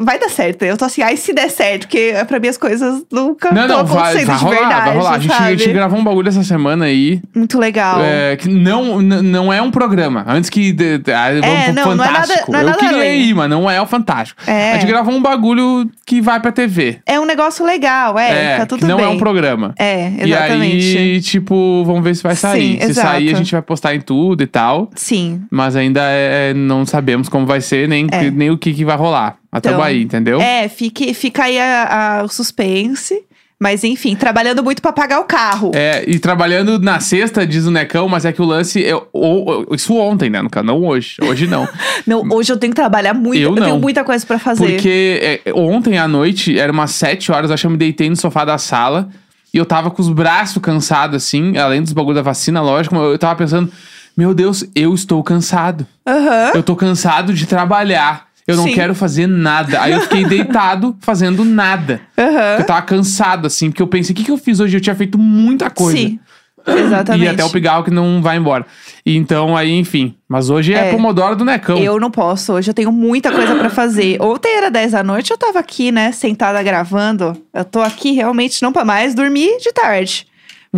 Vai 0.02 0.20
dar 0.20 0.30
certo. 0.30 0.64
Eu 0.64 0.78
tô 0.78 0.86
assim, 0.86 1.02
ai, 1.02 1.18
se 1.18 1.34
der 1.34 1.50
certo, 1.50 1.82
porque 1.88 2.14
pra 2.28 2.40
mim 2.40 2.48
as 2.48 2.58
coisas 2.58 3.04
nunca 3.12 3.52
Não, 3.52 3.68
não, 3.68 3.86
vai, 3.86 4.26
vai 4.26 4.36
rolar, 4.38 4.56
verdade. 4.60 4.86
vai 4.86 4.98
rolar. 4.98 5.12
A 5.16 5.20
gente, 5.20 5.34
a 5.34 5.52
gente 5.56 5.74
gravou 5.74 6.00
um 6.00 6.04
bagulho 6.04 6.28
essa 6.30 6.44
semana 6.44 6.86
aí. 6.86 7.22
Muito 7.36 7.58
legal. 7.58 8.00
é, 8.02 8.36
que 8.36 8.50
não, 8.50 9.02
não 9.02 9.52
é 9.54 9.62
um 9.62 9.72
programa. 9.72 10.24
Antes 10.28 10.50
que. 10.50 10.72
de- 10.72 10.98
de- 10.98 11.12
ah, 11.14 11.30
vamos 11.42 11.66
pro 11.66 11.74
não, 11.74 11.96
não 11.96 12.04
é 12.04 12.08
nada- 12.08 12.18
Fantástico. 12.28 12.52
não 12.52 12.60
é 12.60 12.64
Eu 12.64 12.74
queria 12.76 12.96
além. 12.98 13.22
ir, 13.22 13.34
mas 13.34 13.50
não 13.50 13.70
é 13.70 13.82
o 13.82 13.86
Fantástico. 13.86 14.42
É. 14.50 14.72
A 14.72 14.78
gente 14.78 14.88
gravou 14.88 15.14
um 15.14 15.22
bagulho 15.22 15.90
que 16.06 16.22
vai 16.22 16.40
pra 16.40 16.52
TV. 16.52 17.00
É 17.06 17.20
um 17.20 17.26
negócio 17.26 17.66
legal, 17.66 18.18
é, 18.20 18.58
tá 18.58 18.66
tudo 18.66 18.80
que 18.80 18.86
não 18.86 18.98
bem. 18.98 19.06
é 19.06 19.10
um 19.10 19.18
programa. 19.18 19.74
É, 19.80 20.10
E 20.10 20.32
exatamente. 20.32 20.98
aí, 20.98 21.22
tipo, 21.22 21.84
vamos 21.86 22.04
ver 22.04 22.16
se 22.16 22.24
vai 22.24 22.36
sair. 22.36 22.80
Sim, 22.82 22.88
se 22.88 22.94
sair, 22.96 23.08
a 23.18 23.22
exato. 23.22 23.38
gente 23.38 23.52
vai 23.52 23.62
postar 23.62 23.96
em 23.96 24.02
tudo 24.02 24.44
e 24.44 24.48
tal. 24.48 24.90
Sim. 24.96 25.42
Mas 25.52 25.76
ainda 25.76 26.02
é- 26.04 26.54
não 26.54 26.86
sabemos 26.86 27.30
como 27.30 27.46
vai 27.46 27.62
ser, 27.62 27.88
nem, 27.88 28.08
É. 28.12 28.30
nem 28.32 28.50
o 28.52 28.58
que, 28.58 28.74
que 28.74 28.84
vai 28.86 28.98
rolar. 28.98 29.36
Até 29.51 29.70
Então, 29.70 29.82
aí, 29.82 30.01
entendeu? 30.04 30.39
É, 30.42 30.68
fique, 30.68 31.13
fica 31.13 31.44
aí 31.46 31.58
a- 31.60 32.20
a- 32.20 32.24
o 32.24 32.27
suspense. 32.27 33.24
Mas 33.60 33.84
enfim, 33.84 34.16
trabalhando 34.16 34.63
muito 34.63 34.84
pra 34.84 34.92
pagar 34.94 35.20
o 35.20 35.24
carro. 35.24 35.72
É, 35.74 36.04
e 36.08 36.20
trabalhando 36.20 36.77
na 36.77 37.00
sexta, 37.00 37.44
diz 37.48 37.66
o 37.66 37.72
Necão, 37.72 38.08
mas 38.08 38.24
é 38.24 38.32
que 38.32 38.39
o 38.39 38.46
lance. 38.46 38.86
É, 38.86 38.94
ou- 39.12 39.66
isso 39.74 39.96
ontem, 39.96 40.30
né? 40.30 40.44
No 40.44 40.50
caso, 40.50 40.63
não 40.68 40.86
hoje. 40.86 41.16
Hoje 41.24 41.48
não. 41.48 41.68
Não, 42.06 42.22
hoje 42.34 42.51
eu 42.54 42.58
tenho 42.58 42.72
que 42.72 42.75
trabalhar 42.80 43.16
muito. 43.16 43.42
Eu 43.42 43.50
Eu, 43.50 43.56
tenho 43.56 43.68
não. 43.70 43.80
muita 43.80 44.04
coisa 44.04 44.24
pra 44.27 44.38
fazer. 44.38 44.74
Porque 44.74 45.42
é, 45.44 45.51
ontem 45.56 45.98
à 45.98 46.08
noite, 46.08 46.58
era 46.60 46.72
umas 46.72 46.92
sete 46.92 47.32
horas, 47.32 47.50
eu 47.50 47.56
acho 47.56 47.62
que 47.62 47.66
eu 47.68 47.72
me 47.72 47.77
deitei 47.77 48.08
no 48.12 48.16
sofá 48.16 48.46
da 48.46 48.60
sala 48.60 49.10
e 49.51 49.58
eu 49.58 49.66
tava 49.66 49.89
com 49.89 50.04
os 50.04 50.10
braços 50.10 50.62
cansados, 50.62 51.16
assim, 51.16 51.58
além 51.58 51.82
dos 51.82 51.94
bagulho 51.94 52.13
da 52.16 52.22
vacina, 52.22 52.62
lógico, 52.62 52.94
mas 52.94 53.06
eu 53.06 53.18
tava 53.18 53.36
pensando, 53.36 53.72
meu 54.16 54.36
Deus, 54.36 54.63
eu 54.75 54.94
estou 54.94 55.24
cansado. 55.24 55.86
Aham. 56.08 56.51
Eu 56.54 56.62
tô 56.62 56.75
cansado 56.75 57.34
de 57.34 57.48
trabalhar. 57.48 58.27
Eu 58.48 58.56
não 58.56 58.63
Sim. 58.63 58.74
quero 58.74 58.96
fazer 58.96 59.27
nada. 59.27 59.82
Aí 59.82 59.92
eu 59.92 60.00
fiquei 60.01 60.24
deitado 60.25 60.96
fazendo 61.01 61.44
nada. 61.44 62.00
Aham. 62.18 62.60
Eu 62.60 62.66
tava 62.66 62.82
cansado, 62.82 63.46
assim, 63.46 63.70
porque 63.70 63.82
eu 63.82 63.88
pensei, 63.88 64.13
o 64.13 64.16
que, 64.16 64.24
que 64.24 64.32
eu 64.32 64.38
fiz 64.38 64.60
hoje? 64.62 64.77
Eu 64.77 64.82
tinha 64.82 64.96
feito 64.96 65.18
muita 65.18 65.70
coisa. 65.70 65.98
Sim. 65.98 66.20
Exatamente. 66.66 67.25
E 67.27 67.27
até 67.30 67.44
o 67.44 67.50
pigarro 67.50 67.84
que 67.84 67.92
não 67.92 68.22
vai 68.22 68.38
embora. 68.38 68.66
E 69.06 69.16
então, 69.16 69.56
aí, 69.56 69.72
enfim. 69.77 70.16
Mas 70.27 70.50
hoje 70.50 70.74
é, 70.74 70.89
É. 70.89 70.92
Pomodoro 70.92 71.36
do 71.36 71.44
Necão. 71.46 71.77
Eu 71.77 72.00
não 72.00 72.10
posso, 72.12 72.54
hoje 72.54 72.70
eu 72.70 72.74
tenho 72.74 72.92
muita 72.92 73.32
coisa 73.32 73.56
pra 73.56 73.70
fazer. 73.70 74.18
Ontem 74.24 74.56
era 74.58 74.70
10 74.72 74.92
da 74.94 75.04
noite, 75.04 75.32
eu 75.32 75.38
tava 75.38 75.60
aqui, 75.60 75.92
né, 75.92 76.12
sentada 76.12 76.62
gravando. 76.63 77.36
Eu 77.54 77.66
tô 77.66 77.82
aqui 77.82 78.12
realmente 78.12 78.62
não 78.62 78.72
pra 78.72 78.86
mais 78.86 79.13
dormir 79.13 79.58
de 79.60 79.72
tarde. 79.74 80.25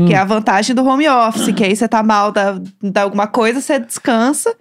Que 0.08 0.14
é 0.14 0.18
a 0.18 0.24
vantagem 0.24 0.74
do 0.74 0.86
home 0.86 1.10
office, 1.10 1.54
que 1.54 1.64
aí 1.64 1.76
você 1.76 1.86
tá 1.86 2.02
mal 2.02 2.32
da, 2.32 2.58
da 2.82 3.02
alguma 3.02 3.28
coisa, 3.28 3.60
você 3.60 3.80
descansa 3.80 4.56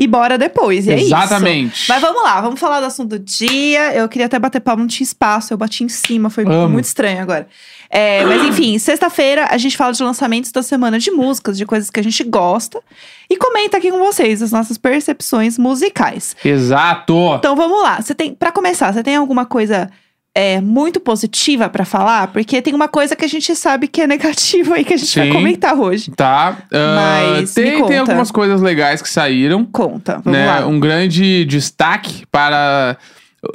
e 0.00 0.06
bora 0.06 0.38
depois. 0.38 0.86
E 0.86 0.92
é 0.92 0.96
isso. 0.96 1.14
Exatamente. 1.14 1.86
Mas 1.86 2.00
vamos 2.00 2.22
lá, 2.22 2.40
vamos 2.40 2.58
falar 2.58 2.80
do 2.80 2.86
assunto 2.86 3.10
do 3.10 3.18
dia. 3.18 3.94
Eu 3.94 4.08
queria 4.08 4.24
até 4.24 4.38
bater 4.38 4.58
palma, 4.58 4.80
não 4.80 4.88
tinha 4.88 5.04
espaço, 5.04 5.52
eu 5.52 5.58
bati 5.58 5.84
em 5.84 5.90
cima, 5.90 6.30
foi 6.30 6.44
Amo. 6.44 6.70
muito 6.70 6.86
estranho 6.86 7.20
agora. 7.20 7.46
É, 7.90 8.24
mas 8.24 8.42
enfim, 8.42 8.78
sexta-feira 8.80 9.48
a 9.50 9.58
gente 9.58 9.76
fala 9.76 9.92
de 9.92 10.02
lançamentos 10.02 10.50
da 10.52 10.62
semana 10.62 10.98
de 10.98 11.10
músicas, 11.10 11.58
de 11.58 11.66
coisas 11.66 11.90
que 11.90 12.00
a 12.00 12.02
gente 12.02 12.24
gosta. 12.24 12.80
E 13.28 13.36
comenta 13.36 13.76
aqui 13.76 13.90
com 13.90 13.98
vocês 13.98 14.40
as 14.40 14.50
nossas 14.50 14.78
percepções 14.78 15.58
musicais. 15.58 16.34
Exato. 16.42 17.34
Então 17.36 17.54
vamos 17.54 17.82
lá. 17.82 18.00
Você 18.00 18.14
tem, 18.14 18.34
para 18.34 18.50
começar, 18.50 18.94
você 18.94 19.02
tem 19.02 19.16
alguma 19.16 19.44
coisa 19.44 19.90
é, 20.34 20.60
muito 20.60 21.00
positiva 21.00 21.68
pra 21.68 21.84
falar? 21.84 22.28
Porque 22.28 22.62
tem 22.62 22.74
uma 22.74 22.88
coisa 22.88 23.16
que 23.16 23.24
a 23.24 23.28
gente 23.28 23.54
sabe 23.56 23.88
que 23.88 24.00
é 24.00 24.06
negativa 24.06 24.74
aí 24.74 24.84
que 24.84 24.94
a 24.94 24.96
gente 24.96 25.18
vai 25.18 25.26
Sim. 25.28 25.32
comentar 25.32 25.74
hoje. 25.74 26.10
Tá. 26.12 26.56
ah, 26.72 27.34
Mas 27.36 27.54
tem, 27.54 27.84
tem 27.86 27.98
algumas 27.98 28.30
coisas 28.30 28.60
legais 28.60 29.02
que 29.02 29.08
saíram. 29.08 29.64
Conta, 29.64 30.20
vamos 30.24 30.38
né? 30.38 30.46
lá. 30.46 30.66
Um 30.66 30.78
grande 30.78 31.44
destaque 31.44 32.24
para 32.30 32.96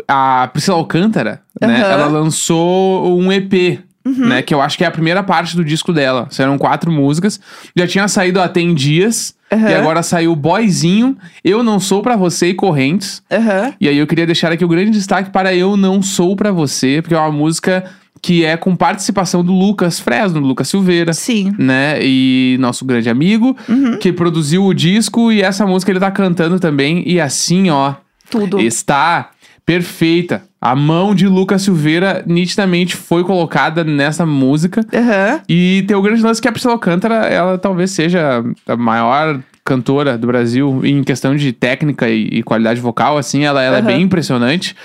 a 0.08 0.50
Priscila 0.51 0.77
Alcântara, 0.77 1.41
né? 1.62 1.67
Uhum. 1.67 1.91
Ela 1.91 2.05
lançou 2.08 3.20
um 3.20 3.32
EP. 3.32 3.79
Né, 4.05 4.43
que 4.43 4.53
eu 4.53 4.62
acho 4.62 4.77
que 4.77 4.83
é 4.83 4.88
a 4.88 4.91
primeira 4.91 5.24
parte 5.24 5.55
do 5.55 5.65
disco 5.65 5.91
dela. 5.91 6.27
Serão 6.29 6.57
quatro 6.59 6.91
músicas. 6.91 7.39
Já 7.75 7.88
tinha 7.88 8.07
saído 8.07 8.39
há 8.39 8.47
Tem 8.47 8.74
Dias. 8.74 9.33
Aham. 9.51 9.69
E 9.69 9.74
agora 9.74 10.03
saiu 10.03 10.35
Boyzinho, 10.35 11.17
Eu 11.43 11.63
Não 11.63 11.79
Sou 11.79 12.01
Pra 12.03 12.15
Você 12.15 12.50
e 12.50 12.53
Correntes. 12.53 13.24
Aham. 13.31 13.74
E 13.81 13.89
aí 13.89 13.97
eu 13.97 14.05
queria 14.05 14.25
deixar 14.27 14.51
aqui 14.51 14.63
o 14.63 14.67
grande 14.67 14.91
destaque 14.91 15.31
para 15.31 15.55
Eu 15.55 15.75
Não 15.75 16.01
Sou 16.03 16.35
Pra 16.35 16.51
Você, 16.51 17.01
porque 17.01 17.15
é 17.15 17.19
uma 17.19 17.31
música 17.31 17.83
que 18.21 18.43
é 18.45 18.55
com 18.57 18.75
participação 18.75 19.43
do 19.43 19.51
Lucas 19.53 20.00
Fresno, 20.00 20.39
do 20.41 20.47
Lucas 20.47 20.67
Silveira. 20.67 21.13
Sim. 21.13 21.53
Né? 21.57 22.00
E 22.01 22.57
nosso 22.59 22.83
grande 22.85 23.09
amigo, 23.09 23.55
Uhum. 23.69 23.97
que 23.97 24.12
produziu 24.13 24.63
o 24.65 24.74
disco 24.74 25.31
e 25.31 25.41
essa 25.41 25.65
música 25.65 25.91
ele 25.91 26.00
tá 26.00 26.09
cantando 26.12 26.59
também. 26.59 27.03
E 27.07 27.19
assim, 27.21 27.69
ó, 27.69 27.93
Tudo. 28.29 28.59
está 28.59 29.29
perfeita. 29.65 30.43
A 30.65 30.75
mão 30.75 31.13
de 31.13 31.27
Lucas 31.27 31.62
Silveira 31.62 32.24
nitidamente 32.25 32.95
foi 32.95 33.24
colocada 33.24 33.84
nessa 33.84 34.25
música. 34.25 34.84
Aham. 34.91 35.41
E 35.48 35.86
tem 35.88 35.95
o 35.95 36.01
grande 36.01 36.24
lance 36.24 36.41
que 36.41 36.48
a 36.48 36.51
Priscila 36.51 36.74
Alcântara, 36.74 37.27
ela 37.27 37.55
talvez 37.60 37.91
seja 37.91 38.43
a 38.67 38.75
maior 38.75 39.39
cantora 39.63 40.17
do 40.17 40.25
Brasil 40.25 40.81
em 40.84 41.03
questão 41.03 41.36
de 41.36 41.53
técnica 41.53 42.10
e, 42.10 42.39
e 42.39 42.41
qualidade 42.41 42.81
vocal, 42.81 43.15
assim, 43.15 43.43
ela, 43.43 43.62
ela 43.62 43.77
Aham. 43.77 43.89
é 43.89 43.93
bem 43.93 44.01
impressionante. 44.01 44.75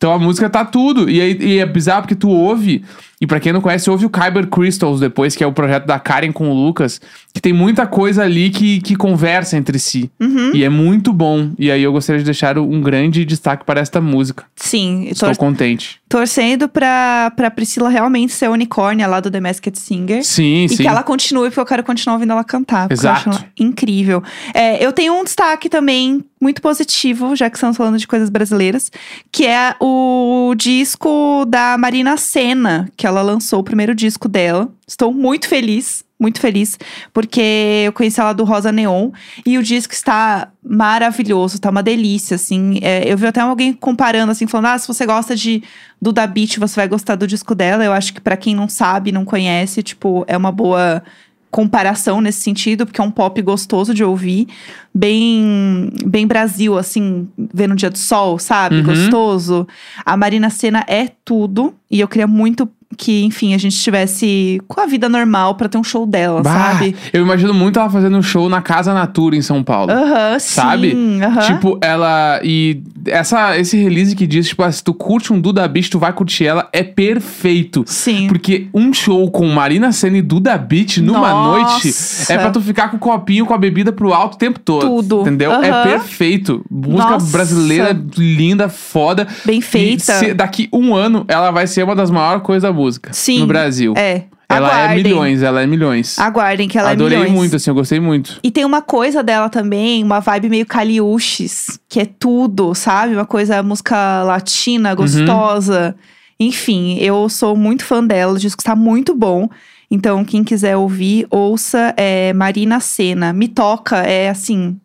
Então 0.00 0.14
a 0.14 0.18
música 0.18 0.48
tá 0.48 0.64
tudo. 0.64 1.10
E, 1.10 1.20
aí- 1.20 1.36
e 1.38 1.58
é 1.58 1.66
bizarro 1.66 2.00
porque 2.02 2.14
tu 2.14 2.30
ouve, 2.30 2.82
e 3.20 3.26
pra 3.26 3.38
quem 3.38 3.52
não 3.52 3.60
conhece, 3.60 3.90
ouve 3.90 4.06
o 4.06 4.10
Kyber 4.10 4.46
Crystals 4.46 4.98
depois, 4.98 5.36
que 5.36 5.44
é 5.44 5.46
o 5.46 5.52
projeto 5.52 5.84
da 5.84 5.98
Karen 5.98 6.32
com 6.32 6.48
o 6.50 6.54
Lucas, 6.54 6.98
que 7.34 7.40
tem 7.40 7.52
muita 7.52 7.86
coisa 7.86 8.22
ali 8.24 8.48
que, 8.48 8.80
que 8.80 8.96
conversa 8.96 9.58
entre 9.58 9.78
si. 9.78 10.10
Uhum. 10.18 10.52
E 10.54 10.64
é 10.64 10.70
muito 10.70 11.12
bom. 11.12 11.50
E 11.58 11.70
aí 11.70 11.82
eu 11.82 11.92
gostaria 11.92 12.18
de 12.18 12.24
deixar 12.24 12.56
um 12.58 12.80
grande 12.80 13.26
destaque 13.26 13.62
para 13.62 13.78
esta 13.78 14.00
música. 14.00 14.44
Sim. 14.56 15.02
e 15.02 15.10
Estou 15.10 15.28
tor- 15.28 15.36
contente. 15.36 16.00
torcendo 16.08 16.66
pra, 16.66 17.30
pra 17.36 17.50
Priscila 17.50 17.90
realmente 17.90 18.32
ser 18.32 18.46
a 18.46 18.50
unicórnia 18.50 19.06
lá 19.06 19.20
do 19.20 19.30
The 19.30 19.38
Masked 19.38 19.78
Singer. 19.78 20.24
Sim, 20.24 20.64
E 20.64 20.68
sim. 20.70 20.76
que 20.78 20.88
ela 20.88 21.02
continue, 21.02 21.50
porque 21.50 21.60
eu 21.60 21.66
quero 21.66 21.84
continuar 21.84 22.14
ouvindo 22.14 22.32
ela 22.32 22.42
cantar. 22.42 22.90
Exato. 22.90 23.28
eu 23.28 23.32
acho 23.34 23.42
ela 23.42 23.50
incrível. 23.60 24.22
É, 24.54 24.82
eu 24.82 24.94
tenho 24.94 25.12
um 25.12 25.24
destaque 25.24 25.68
também 25.68 26.24
muito 26.40 26.62
positivo, 26.62 27.36
já 27.36 27.50
que 27.50 27.56
estamos 27.56 27.76
falando 27.76 27.98
de 27.98 28.08
coisas 28.08 28.30
brasileiras, 28.30 28.90
que 29.30 29.46
é 29.46 29.76
o 29.78 30.54
disco 30.56 31.44
da 31.46 31.76
Marina 31.76 32.16
Senna, 32.16 32.90
que 32.96 33.06
ela 33.06 33.20
lançou 33.20 33.60
o 33.60 33.64
primeiro 33.64 33.94
disco 33.94 34.28
dela. 34.28 34.72
Estou 34.88 35.12
muito 35.12 35.48
feliz. 35.48 36.02
Muito 36.20 36.38
feliz, 36.38 36.78
porque 37.14 37.84
eu 37.86 37.94
conheci 37.94 38.20
ela 38.20 38.34
do 38.34 38.44
Rosa 38.44 38.70
Neon 38.70 39.10
e 39.46 39.56
o 39.56 39.62
disco 39.62 39.94
está 39.94 40.52
maravilhoso, 40.62 41.58
tá 41.58 41.70
uma 41.70 41.82
delícia, 41.82 42.34
assim. 42.34 42.78
É, 42.82 43.10
eu 43.10 43.16
vi 43.16 43.26
até 43.26 43.40
alguém 43.40 43.72
comparando, 43.72 44.30
assim, 44.30 44.46
falando: 44.46 44.66
ah, 44.66 44.78
se 44.78 44.86
você 44.86 45.06
gosta 45.06 45.34
de 45.34 45.62
do 45.98 46.12
Da 46.12 46.26
Beat, 46.26 46.58
você 46.58 46.76
vai 46.76 46.86
gostar 46.86 47.14
do 47.14 47.26
disco 47.26 47.54
dela. 47.54 47.82
Eu 47.82 47.94
acho 47.94 48.12
que 48.12 48.20
pra 48.20 48.36
quem 48.36 48.54
não 48.54 48.68
sabe, 48.68 49.10
não 49.10 49.24
conhece, 49.24 49.82
tipo, 49.82 50.22
é 50.28 50.36
uma 50.36 50.52
boa 50.52 51.02
comparação 51.50 52.20
nesse 52.20 52.40
sentido, 52.40 52.86
porque 52.86 53.00
é 53.00 53.04
um 53.04 53.10
pop 53.10 53.40
gostoso 53.42 53.92
de 53.92 54.04
ouvir, 54.04 54.46
bem 54.94 55.90
bem 56.06 56.26
Brasil, 56.26 56.78
assim, 56.78 57.28
vendo 57.52 57.72
o 57.72 57.76
dia 57.76 57.90
do 57.90 57.98
sol, 57.98 58.38
sabe? 58.38 58.76
Uhum. 58.76 58.84
Gostoso. 58.84 59.66
A 60.04 60.16
Marina 60.16 60.48
Senna 60.48 60.84
é 60.86 61.08
tudo, 61.24 61.74
e 61.90 62.00
eu 62.00 62.08
queria 62.08 62.26
muito 62.26 62.68
que, 62.98 63.22
enfim, 63.24 63.54
a 63.54 63.58
gente 63.58 63.74
estivesse 63.74 64.60
com 64.68 64.80
a 64.80 64.86
vida 64.86 65.08
normal 65.08 65.54
pra 65.54 65.68
ter 65.68 65.78
um 65.78 65.84
show 65.84 66.04
dela, 66.06 66.42
Bah, 66.42 66.72
sabe? 66.74 66.96
Eu 67.12 67.22
imagino 67.22 67.54
muito 67.54 67.78
ela 67.78 67.88
fazendo 67.88 68.16
um 68.16 68.22
show 68.22 68.48
na 68.48 68.60
Casa 68.60 68.92
Natura 68.92 69.36
em 69.36 69.42
São 69.42 69.62
Paulo. 69.62 69.90
Aham, 69.92 70.38
Sabe? 70.38 70.90
sim. 70.90 71.22
aham. 71.22 71.40
Tipo, 71.54 71.78
ela. 71.80 72.40
E 72.42 72.82
essa, 73.06 73.56
esse 73.58 73.76
release 73.76 74.14
que 74.16 74.26
diz, 74.26 74.48
tipo, 74.48 74.62
ah, 74.62 74.70
se 74.70 74.82
tu 74.84 74.92
curte 74.92 75.32
um 75.32 75.40
Duda 75.40 75.66
Beat, 75.68 75.88
tu 75.88 75.98
vai 75.98 76.12
curtir 76.12 76.46
ela, 76.46 76.68
é 76.72 76.82
perfeito. 76.82 77.84
Sim. 77.86 78.26
Porque 78.28 78.66
um 78.74 78.92
show 78.92 79.30
com 79.30 79.46
Marina 79.48 79.92
Senna 79.92 80.18
e 80.18 80.22
Duda 80.22 80.58
Beat 80.58 80.98
numa 80.98 81.30
Nossa. 81.30 81.44
noite 81.74 81.94
é 82.28 82.36
pra 82.38 82.50
tu 82.50 82.60
ficar 82.60 82.88
com 82.90 82.96
o 82.96 83.00
copinho, 83.00 83.46
com 83.46 83.54
a 83.54 83.58
bebida 83.58 83.92
pro 83.92 84.12
alto 84.12 84.34
o 84.34 84.38
tempo 84.38 84.58
todo. 84.58 84.80
Tudo. 84.86 85.20
Entendeu? 85.22 85.52
É 85.52 85.70
Aham. 85.70 85.82
perfeito. 85.88 86.64
Música 86.70 87.10
Nossa. 87.10 87.30
brasileira 87.32 87.98
linda, 88.16 88.68
foda. 88.68 89.26
Bem 89.44 89.60
feita. 89.60 90.12
se- 90.14 90.34
daqui 90.34 90.68
um 90.72 90.94
ano, 90.94 91.24
ela 91.28 91.50
vai 91.50 91.66
ser 91.66 91.82
uma 91.84 91.94
das 91.94 92.10
maiores 92.10 92.42
coisas 92.42 92.62
da 92.62 92.70
música 92.80 93.12
Sim. 93.12 93.40
no 93.40 93.46
Brasil. 93.46 93.94
É. 93.96 94.24
Ela 94.52 94.68
é 94.68 94.72
Aguardem. 94.72 95.04
milhões, 95.04 95.42
ela 95.44 95.62
é 95.62 95.66
milhões. 95.66 96.18
Aguardem 96.18 96.66
que 96.68 96.76
ela 96.76 96.90
Adorei 96.90 97.16
é 97.18 97.20
milhões. 97.20 97.36
muito, 97.38 97.54
assim, 97.56 97.70
eu 97.70 97.74
gostei 97.74 98.00
muito. 98.00 98.40
E 98.42 98.50
tem 98.50 98.64
uma 98.64 98.82
coisa 98.82 99.22
dela 99.22 99.48
também, 99.48 100.02
uma 100.02 100.18
vibe 100.18 100.48
meio 100.48 100.66
Caliuches, 100.66 101.78
que 101.88 102.00
é 102.00 102.04
tudo, 102.04 102.74
sabe? 102.74 103.14
Uma 103.14 103.24
coisa, 103.26 103.62
música 103.62 103.94
Uhum. 104.22 104.26
latina, 104.26 104.92
gostosa. 104.94 105.94
Enfim, 106.38 106.98
eu 106.98 107.28
sou 107.28 107.54
muito 107.56 107.84
fã 107.84 108.02
dela, 108.04 108.32
o 108.32 108.38
disco 108.38 108.60
está 108.60 108.74
muito 108.74 109.14
bom. 109.14 109.48
Então, 109.88 110.24
quem 110.24 110.42
quiser 110.42 110.76
ouvir, 110.76 111.26
ouça 111.30 111.94
é, 111.96 112.32
Marina 112.32 112.80
Senna. 112.80 113.32
Me 113.32 113.46
toca, 113.46 113.98
é 113.98 114.30
assim. 114.30 114.76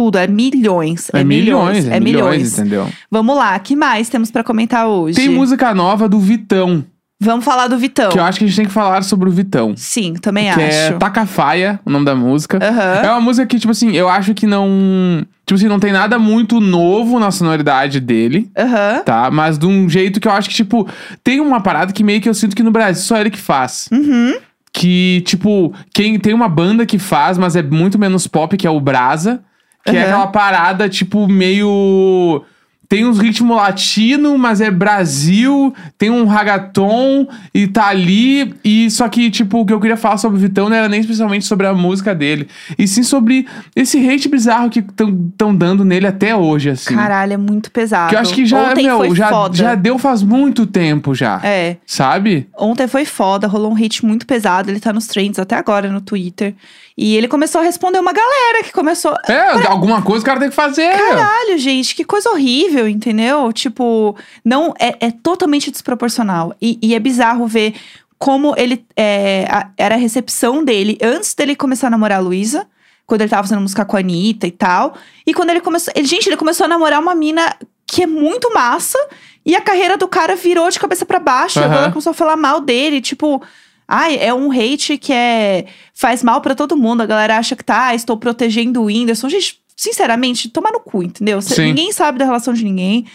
Tudo, 0.00 0.16
é 0.16 0.26
milhões. 0.26 1.10
É, 1.12 1.20
É, 1.20 1.24
milhões, 1.24 1.86
É 1.86 2.00
milhões. 2.00 2.58
entendeu? 2.58 2.88
Vamos 3.10 3.36
lá, 3.36 3.58
que 3.58 3.76
mais 3.76 4.08
temos 4.08 4.30
pra 4.30 4.42
comentar 4.42 4.86
hoje? 4.86 5.14
Tem 5.16 5.28
música 5.28 5.74
nova 5.74 6.08
do 6.08 6.18
Vitão, 6.18 6.82
Vamos 7.22 7.44
falar 7.44 7.68
do 7.68 7.76
Vitão. 7.76 8.08
que 8.08 8.18
eu 8.18 8.22
acho 8.24 8.38
que 8.38 8.46
a 8.46 8.48
gente 8.48 8.56
tem 8.56 8.64
que 8.64 8.72
falar 8.72 9.02
sobre 9.04 9.28
o 9.28 9.30
Vitão. 9.30 9.74
Sim, 9.76 10.14
também 10.14 10.44
que 10.54 10.58
acho. 10.62 10.62
é 10.62 10.92
Tacafaia, 10.92 11.78
o 11.84 11.90
nome 11.90 12.06
da 12.06 12.14
música. 12.14 12.58
Aham. 12.62 12.94
É 13.06 13.10
uma 13.10 13.20
música 13.20 13.46
que, 13.46 13.58
tipo 13.58 13.70
assim, 13.72 13.92
eu 13.94 14.08
acho 14.08 14.32
que 14.32 14.46
não. 14.46 15.22
Tipo 15.44 15.58
assim, 15.58 15.68
não 15.68 15.78
tem 15.78 15.92
nada 15.92 16.18
muito 16.18 16.60
novo 16.60 17.18
na 17.18 17.30
sonoridade 17.30 18.00
dele. 18.00 18.50
Aham. 18.56 19.02
Tá? 19.04 19.30
Mas 19.30 19.58
de 19.58 19.66
um 19.66 19.86
jeito 19.86 20.18
que 20.18 20.26
eu 20.28 20.32
acho 20.32 20.48
que, 20.48 20.54
tipo, 20.54 20.88
tem 21.22 21.40
uma 21.40 21.60
parada 21.60 21.92
que 21.92 22.02
meio 22.02 22.22
que 22.22 22.28
eu 22.28 22.32
sinto 22.32 22.56
que 22.56 22.62
no 22.62 22.70
Brasil 22.70 23.02
só 23.02 23.18
ele 23.18 23.28
que 23.28 23.38
faz. 23.38 23.86
Uhum. 23.92 24.36
Que, 24.72 25.22
tipo, 25.26 25.74
quem 25.92 26.18
tem 26.18 26.32
uma 26.32 26.48
banda 26.48 26.86
que 26.86 26.98
faz, 26.98 27.36
mas 27.36 27.54
é 27.54 27.62
muito 27.62 27.98
menos 27.98 28.26
pop, 28.26 28.56
que 28.56 28.66
é 28.66 28.70
o 28.70 28.80
Brasa. 28.80 29.42
Que 29.84 29.96
é 29.96 30.00
Aham. 30.00 30.08
aquela 30.08 30.26
parada, 30.28 30.88
tipo, 30.88 31.26
meio. 31.26 32.44
Tem 32.90 33.06
uns 33.06 33.20
ritmo 33.20 33.54
latino, 33.54 34.36
mas 34.36 34.60
é 34.60 34.68
Brasil, 34.68 35.72
tem 35.96 36.10
um 36.10 36.24
ragaton 36.26 37.28
e 37.54 37.68
tá 37.68 37.86
ali. 37.86 38.52
E 38.64 38.90
só 38.90 39.08
que, 39.08 39.30
tipo, 39.30 39.60
o 39.60 39.64
que 39.64 39.72
eu 39.72 39.78
queria 39.78 39.96
falar 39.96 40.16
sobre 40.16 40.38
o 40.38 40.40
Vitão 40.40 40.68
não 40.68 40.76
era 40.76 40.88
nem 40.88 40.98
especialmente 40.98 41.44
sobre 41.44 41.68
a 41.68 41.72
música 41.72 42.12
dele. 42.16 42.48
E 42.76 42.88
sim 42.88 43.04
sobre 43.04 43.46
esse 43.76 43.96
hate 44.04 44.28
bizarro 44.28 44.68
que 44.68 44.80
estão 44.80 45.54
dando 45.54 45.84
nele 45.84 46.08
até 46.08 46.34
hoje, 46.34 46.70
assim. 46.70 46.96
Caralho, 46.96 47.34
é 47.34 47.36
muito 47.36 47.70
pesado. 47.70 48.08
que 48.08 48.16
eu 48.16 48.18
acho 48.18 48.34
que 48.34 48.44
já, 48.44 48.70
Ontem 48.70 48.82
meu, 48.82 49.14
já, 49.14 49.28
foda. 49.28 49.56
já 49.56 49.74
deu 49.76 49.96
faz 49.96 50.24
muito 50.24 50.66
tempo 50.66 51.14
já. 51.14 51.40
É. 51.44 51.76
Sabe? 51.86 52.48
Ontem 52.58 52.88
foi 52.88 53.04
foda, 53.04 53.46
rolou 53.46 53.70
um 53.70 53.76
hate 53.76 54.04
muito 54.04 54.26
pesado. 54.26 54.68
Ele 54.68 54.80
tá 54.80 54.92
nos 54.92 55.06
trends 55.06 55.38
até 55.38 55.54
agora 55.54 55.92
no 55.92 56.00
Twitter. 56.00 56.56
E 56.96 57.16
ele 57.16 57.28
começou 57.28 57.60
a 57.60 57.64
responder 57.64 57.98
uma 57.98 58.12
galera 58.12 58.62
que 58.62 58.72
começou. 58.72 59.14
É, 59.26 59.66
alguma 59.68 60.02
coisa 60.02 60.22
o 60.22 60.26
cara 60.26 60.38
tem 60.38 60.50
que 60.50 60.54
fazer. 60.54 60.90
Caralho, 60.90 61.56
gente, 61.56 61.94
que 61.94 62.04
coisa 62.04 62.28
horrível, 62.28 62.79
entendeu? 62.88 63.52
Tipo, 63.52 64.16
não 64.44 64.74
é, 64.78 65.06
é 65.06 65.10
totalmente 65.10 65.70
desproporcional. 65.70 66.54
E, 66.60 66.78
e 66.82 66.94
é 66.94 66.98
bizarro 66.98 67.46
ver 67.46 67.74
como 68.18 68.54
ele 68.56 68.84
é, 68.96 69.46
a- 69.50 69.70
era 69.78 69.94
a 69.94 69.98
recepção 69.98 70.64
dele 70.64 70.98
antes 71.02 71.34
dele 71.34 71.56
começar 71.56 71.86
a 71.86 71.90
namorar 71.90 72.18
a 72.18 72.22
Luísa. 72.22 72.66
Quando 73.06 73.22
ele 73.22 73.30
tava 73.30 73.42
fazendo 73.42 73.62
música 73.62 73.84
com 73.84 73.96
a 73.96 74.00
Anitta 74.00 74.46
e 74.46 74.52
tal. 74.52 74.94
E 75.26 75.34
quando 75.34 75.50
ele 75.50 75.60
começou. 75.60 75.92
Ele, 75.96 76.06
gente, 76.06 76.28
ele 76.28 76.36
começou 76.36 76.64
a 76.66 76.68
namorar 76.68 77.00
uma 77.00 77.14
mina 77.14 77.56
que 77.86 78.04
é 78.04 78.06
muito 78.06 78.52
massa. 78.54 78.98
E 79.44 79.56
a 79.56 79.60
carreira 79.60 79.96
do 79.96 80.06
cara 80.06 80.36
virou 80.36 80.68
de 80.70 80.78
cabeça 80.78 81.04
pra 81.04 81.18
baixo. 81.18 81.58
E 81.58 81.62
a 81.62 81.64
Aham. 81.64 81.74
galera 81.74 81.92
começou 81.92 82.10
a 82.12 82.14
falar 82.14 82.36
mal 82.36 82.60
dele. 82.60 83.00
Tipo, 83.00 83.42
ai, 83.88 84.16
é 84.20 84.32
um 84.32 84.52
hate 84.52 84.96
que 84.96 85.12
é 85.12 85.66
faz 85.92 86.22
mal 86.22 86.40
pra 86.40 86.54
todo 86.54 86.76
mundo. 86.76 87.00
A 87.00 87.06
galera 87.06 87.36
acha 87.36 87.56
que 87.56 87.64
tá, 87.64 87.94
estou 87.96 88.16
protegendo 88.16 88.80
o 88.80 88.84
Whindersson. 88.84 89.28
Gente, 89.28 89.59
sinceramente, 89.80 90.50
toma 90.50 90.70
no 90.70 90.78
cu, 90.80 91.02
entendeu? 91.02 91.40
Cê- 91.40 91.54
ninguém 91.68 91.90
sabe 91.92 92.18
da 92.18 92.26
relação 92.26 92.52
de 92.52 92.62
ninguém. 92.62 93.06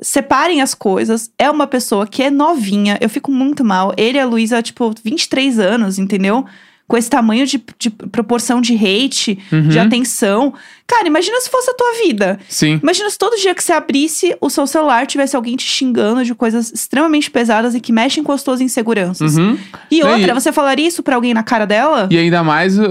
Separem 0.00 0.62
as 0.62 0.74
coisas. 0.74 1.30
É 1.38 1.50
uma 1.50 1.66
pessoa 1.66 2.06
que 2.06 2.22
é 2.22 2.30
novinha. 2.30 2.96
Eu 3.02 3.08
fico 3.10 3.30
muito 3.30 3.62
mal. 3.62 3.92
Ele 3.98 4.16
e 4.16 4.20
a 4.20 4.24
Luísa, 4.26 4.62
tipo, 4.62 4.94
23 5.04 5.58
anos, 5.58 5.98
entendeu? 5.98 6.46
Com 6.88 6.96
esse 6.96 7.10
tamanho 7.10 7.44
de, 7.46 7.60
de 7.78 7.90
proporção 7.90 8.60
de 8.60 8.74
hate, 8.74 9.34
de 9.50 9.76
Uhum. 9.78 9.82
atenção. 9.84 10.54
Cara, 10.86 11.08
imagina 11.08 11.40
se 11.40 11.50
fosse 11.50 11.68
a 11.68 11.74
tua 11.74 11.94
vida. 12.06 12.38
Sim. 12.48 12.78
Imagina 12.80 13.10
se 13.10 13.18
todo 13.18 13.36
dia 13.36 13.52
que 13.56 13.64
você 13.64 13.72
abrisse 13.72 14.36
o 14.40 14.48
seu 14.48 14.68
celular 14.68 15.04
tivesse 15.04 15.34
alguém 15.34 15.56
te 15.56 15.64
xingando 15.66 16.24
de 16.24 16.32
coisas 16.32 16.70
extremamente 16.72 17.28
pesadas 17.28 17.74
e 17.74 17.80
que 17.80 17.90
mexem 17.92 18.22
com 18.22 18.30
as 18.30 18.44
tuas 18.44 18.60
inseguranças. 18.60 19.36
Uhum. 19.36 19.58
E 19.90 20.00
outra, 20.04 20.30
e- 20.30 20.32
você 20.32 20.52
falaria 20.52 20.86
isso 20.86 21.02
pra 21.02 21.16
alguém 21.16 21.34
na 21.34 21.42
cara 21.42 21.64
dela? 21.66 22.06
E 22.08 22.16
ainda 22.16 22.44
mais 22.44 22.78
uh, 22.78 22.84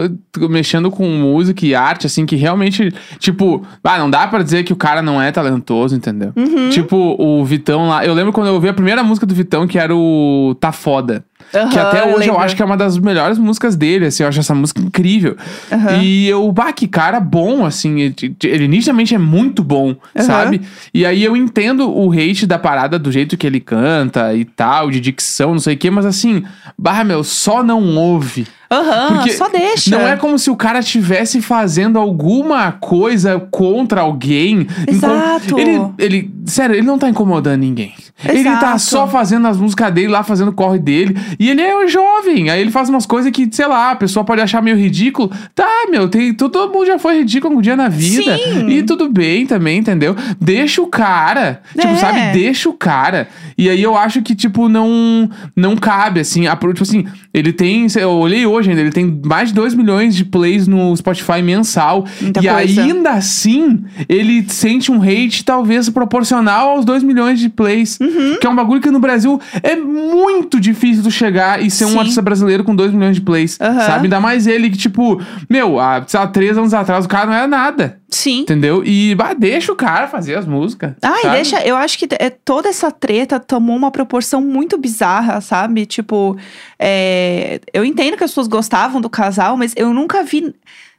mexendo 0.49 0.91
com 0.91 1.07
música 1.07 1.65
e 1.65 1.73
arte, 1.73 2.05
assim, 2.05 2.25
que 2.25 2.35
realmente, 2.35 2.91
tipo, 3.17 3.65
ah, 3.81 3.97
não 3.97 4.09
dá 4.09 4.27
pra 4.27 4.43
dizer 4.43 4.65
que 4.65 4.73
o 4.73 4.75
cara 4.75 5.01
não 5.01 5.21
é 5.21 5.31
talentoso, 5.31 5.95
entendeu? 5.95 6.33
Uhum. 6.35 6.69
Tipo, 6.69 7.15
o 7.17 7.45
Vitão 7.45 7.87
lá. 7.87 8.05
Eu 8.05 8.13
lembro 8.13 8.33
quando 8.33 8.47
eu 8.47 8.55
ouvi 8.55 8.67
a 8.67 8.73
primeira 8.73 9.01
música 9.05 9.25
do 9.25 9.33
Vitão, 9.33 9.65
que 9.65 9.79
era 9.79 9.95
o 9.95 10.53
Tá 10.59 10.73
Foda. 10.73 11.23
Que 11.51 11.57
Aham, 11.57 11.81
até 11.87 12.03
hoje 12.03 12.13
eu 12.27 12.33
lembro. 12.33 12.39
acho 12.39 12.55
que 12.55 12.61
é 12.61 12.65
uma 12.65 12.75
das 12.77 12.97
melhores 12.97 13.37
músicas 13.37 13.75
dele, 13.75 14.05
assim, 14.07 14.23
eu 14.23 14.29
acho 14.29 14.39
essa 14.39 14.53
música 14.55 14.81
incrível. 14.81 15.37
Aham. 15.71 16.01
E 16.01 16.27
eu, 16.27 16.51
bah, 16.51 16.73
que 16.73 16.87
cara 16.87 17.19
bom, 17.19 17.65
assim, 17.65 17.99
ele, 18.01 18.35
ele 18.43 18.67
nitidamente 18.67 19.13
é 19.15 19.17
muito 19.17 19.63
bom, 19.63 19.95
Aham. 20.15 20.23
sabe? 20.25 20.61
E 20.93 21.05
aí 21.05 21.23
eu 21.23 21.35
entendo 21.37 21.89
o 21.89 22.11
hate 22.11 22.45
da 22.45 22.59
parada 22.59 22.97
do 22.99 23.11
jeito 23.11 23.37
que 23.37 23.45
ele 23.47 23.59
canta 23.59 24.33
e 24.33 24.43
tal, 24.45 24.89
de 24.91 24.99
dicção, 24.99 25.51
não 25.53 25.59
sei 25.59 25.75
o 25.75 25.77
quê, 25.77 25.89
mas 25.89 26.05
assim, 26.05 26.43
bah, 26.77 27.03
meu, 27.03 27.23
só 27.23 27.63
não 27.63 27.95
ouve. 27.95 28.45
Aham, 28.69 29.13
Porque 29.13 29.31
só 29.33 29.47
deixa. 29.47 29.91
Não 29.91 30.07
é 30.07 30.17
como 30.17 30.39
se 30.39 30.49
o 30.49 30.55
cara 30.55 30.79
estivesse 30.79 31.39
fazendo 31.39 31.99
alguma 31.99 32.71
coisa 32.71 33.39
contra 33.51 34.01
alguém. 34.01 34.67
Exato. 34.87 35.45
Incom- 35.47 35.59
Ele, 35.59 35.81
ele, 35.99 36.31
sério, 36.47 36.75
ele 36.75 36.85
não 36.87 36.97
tá 36.97 37.07
incomodando 37.07 37.59
ninguém. 37.61 37.93
Ele 38.23 38.43
tá 38.43 38.77
só 38.77 39.07
fazendo 39.07 39.45
as 39.47 39.57
músicas 39.57 39.93
dele 39.93 40.07
lá, 40.07 40.23
fazendo 40.23 40.47
o 40.49 40.53
corre 40.53 40.79
dele. 40.79 41.17
E 41.37 41.49
ele 41.49 41.61
é 41.61 41.87
jovem. 41.87 42.49
Aí 42.49 42.61
ele 42.61 42.71
faz 42.71 42.87
umas 42.89 43.05
coisas 43.05 43.29
que, 43.31 43.47
sei 43.51 43.67
lá, 43.67 43.91
a 43.91 43.95
pessoa 43.95 44.23
pode 44.23 44.41
achar 44.41 44.61
meio 44.61 44.77
ridículo. 44.77 45.29
Tá, 45.53 45.85
meu, 45.91 46.07
tem, 46.07 46.33
todo 46.33 46.71
mundo 46.71 46.85
já 46.85 46.97
foi 46.97 47.19
ridículo 47.19 47.57
um 47.57 47.61
dia 47.61 47.75
na 47.75 47.89
vida. 47.89 48.37
Sim. 48.37 48.69
E 48.69 48.83
tudo 48.83 49.09
bem 49.09 49.45
também, 49.45 49.79
entendeu? 49.79 50.15
Deixa 50.39 50.81
o 50.81 50.87
cara. 50.87 51.61
Tipo, 51.73 51.87
É. 51.87 51.95
sabe? 51.97 52.19
Deixa 52.33 52.69
o 52.69 52.73
cara. 52.73 53.27
E 53.57 53.69
aí 53.69 53.83
eu 53.83 53.97
acho 53.97 54.21
que, 54.21 54.33
tipo, 54.33 54.69
não, 54.69 55.29
não 55.55 55.75
cabe, 55.75 56.21
assim. 56.21 56.47
A, 56.47 56.55
tipo 56.55 56.83
assim, 56.83 57.05
ele 57.33 57.51
tem. 57.51 57.85
Eu 57.99 58.11
olhei 58.11 58.45
hoje 58.45 58.69
ainda, 58.69 58.81
ele 58.81 58.91
tem 58.91 59.21
mais 59.25 59.49
de 59.49 59.55
2 59.55 59.73
milhões 59.73 60.15
de 60.15 60.23
plays 60.23 60.67
no 60.67 60.95
Spotify 60.95 61.41
mensal. 61.41 62.05
Muita 62.21 62.39
e 62.39 62.47
coisa. 62.47 62.81
ainda 62.81 63.11
assim, 63.11 63.83
ele 64.07 64.45
sente 64.49 64.91
um 64.91 65.01
hate 65.01 65.43
talvez 65.43 65.89
proporcional 65.89 66.69
aos 66.69 66.85
2 66.85 67.03
milhões 67.03 67.39
de 67.39 67.49
plays. 67.49 67.99
Uhum. 68.05 68.37
Que 68.39 68.47
é 68.47 68.49
um 68.49 68.55
bagulho 68.55 68.81
que 68.81 68.91
no 68.91 68.99
Brasil 68.99 69.39
é 69.63 69.75
muito 69.75 70.59
difícil 70.59 71.03
tu 71.03 71.11
chegar 71.11 71.61
e 71.61 71.69
ser 71.71 71.85
Sim. 71.85 71.95
um 71.95 71.99
artista 71.99 72.21
brasileiro 72.21 72.63
com 72.63 72.75
2 72.75 72.91
milhões 72.93 73.15
de 73.15 73.21
plays. 73.21 73.57
Aham. 73.59 73.79
Sabe? 73.81 74.03
Ainda 74.05 74.19
mais 74.19 74.47
ele 74.47 74.69
que, 74.69 74.77
tipo, 74.77 75.21
meu, 75.49 75.79
há, 75.79 76.03
sei 76.07 76.19
lá, 76.19 76.27
3 76.27 76.57
anos 76.57 76.73
atrás 76.73 77.05
o 77.05 77.07
cara 77.09 77.25
não 77.27 77.33
era 77.33 77.47
nada. 77.47 77.99
Sim. 78.09 78.41
Entendeu? 78.41 78.83
E 78.85 79.13
bah, 79.15 79.33
deixa 79.33 79.71
o 79.71 79.75
cara 79.75 80.07
fazer 80.07 80.35
as 80.37 80.45
músicas. 80.45 80.93
Ai, 81.01 81.21
sabe? 81.23 81.35
deixa. 81.35 81.59
Eu 81.67 81.75
acho 81.75 81.97
que 81.97 82.07
é, 82.19 82.29
toda 82.29 82.69
essa 82.69 82.89
treta 82.91 83.39
tomou 83.39 83.75
uma 83.75 83.91
proporção 83.91 84.39
muito 84.41 84.77
bizarra, 84.77 85.41
sabe? 85.41 85.85
Tipo, 85.85 86.37
é, 86.79 87.59
eu 87.73 87.83
entendo 87.83 88.15
que 88.17 88.23
as 88.23 88.31
pessoas 88.31 88.47
gostavam 88.47 89.01
do 89.01 89.09
casal, 89.09 89.57
mas 89.57 89.73
eu 89.75 89.93
nunca 89.93 90.23
vi 90.23 90.53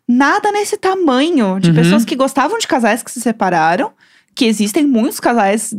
nada 0.08 0.52
nesse 0.52 0.76
tamanho 0.76 1.58
de 1.58 1.70
Uhum. 1.70 1.76
pessoas 1.76 2.04
que 2.04 2.14
gostavam 2.14 2.58
de 2.58 2.66
casais 2.68 3.02
que 3.02 3.10
se 3.10 3.20
separaram. 3.20 3.90
Que 4.34 4.44
existem 4.44 4.84
muitos 4.86 5.18
casais 5.18 5.74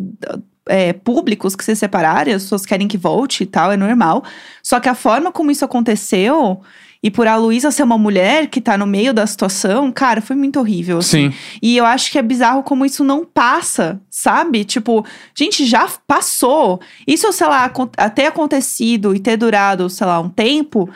é, 0.67 0.93
públicos 0.93 1.55
que 1.55 1.63
se 1.63 1.75
separaram, 1.75 2.33
as 2.33 2.43
pessoas 2.43 2.65
querem 2.65 2.87
que 2.87 2.97
volte 2.97 3.43
e 3.43 3.45
tal, 3.45 3.71
é 3.71 3.77
normal. 3.77 4.23
Só 4.61 4.79
que 4.79 4.89
a 4.89 4.95
forma 4.95 5.31
como 5.31 5.51
isso 5.51 5.65
aconteceu. 5.65 6.61
E 7.01 7.11
por 7.11 7.27
a 7.27 7.35
Luísa 7.35 7.69
ser 7.69 7.83
uma 7.83 7.97
mulher 7.97 8.47
que 8.47 8.59
tá 8.59 8.77
no 8.77 8.87
meio 8.87 9.13
da 9.13 9.25
situação, 9.27 9.91
cara, 9.91 10.19
foi 10.19 10.35
muito 10.35 10.59
horrível. 10.59 10.97
assim. 10.97 11.31
Sim. 11.31 11.37
E 11.61 11.77
eu 11.77 11.85
acho 11.85 12.11
que 12.11 12.17
é 12.17 12.21
bizarro 12.21 12.63
como 12.63 12.85
isso 12.85 13.03
não 13.03 13.23
passa, 13.23 14.01
sabe? 14.09 14.65
Tipo, 14.65 15.05
gente, 15.37 15.65
já 15.65 15.87
passou. 16.07 16.81
Isso, 17.05 17.31
sei 17.31 17.47
lá, 17.47 17.71
ter 18.13 18.25
acontecido 18.25 19.15
e 19.15 19.19
ter 19.19 19.37
durado, 19.37 19.89
sei 19.89 20.07
lá, 20.07 20.19
um 20.19 20.29
tempo, 20.29 20.89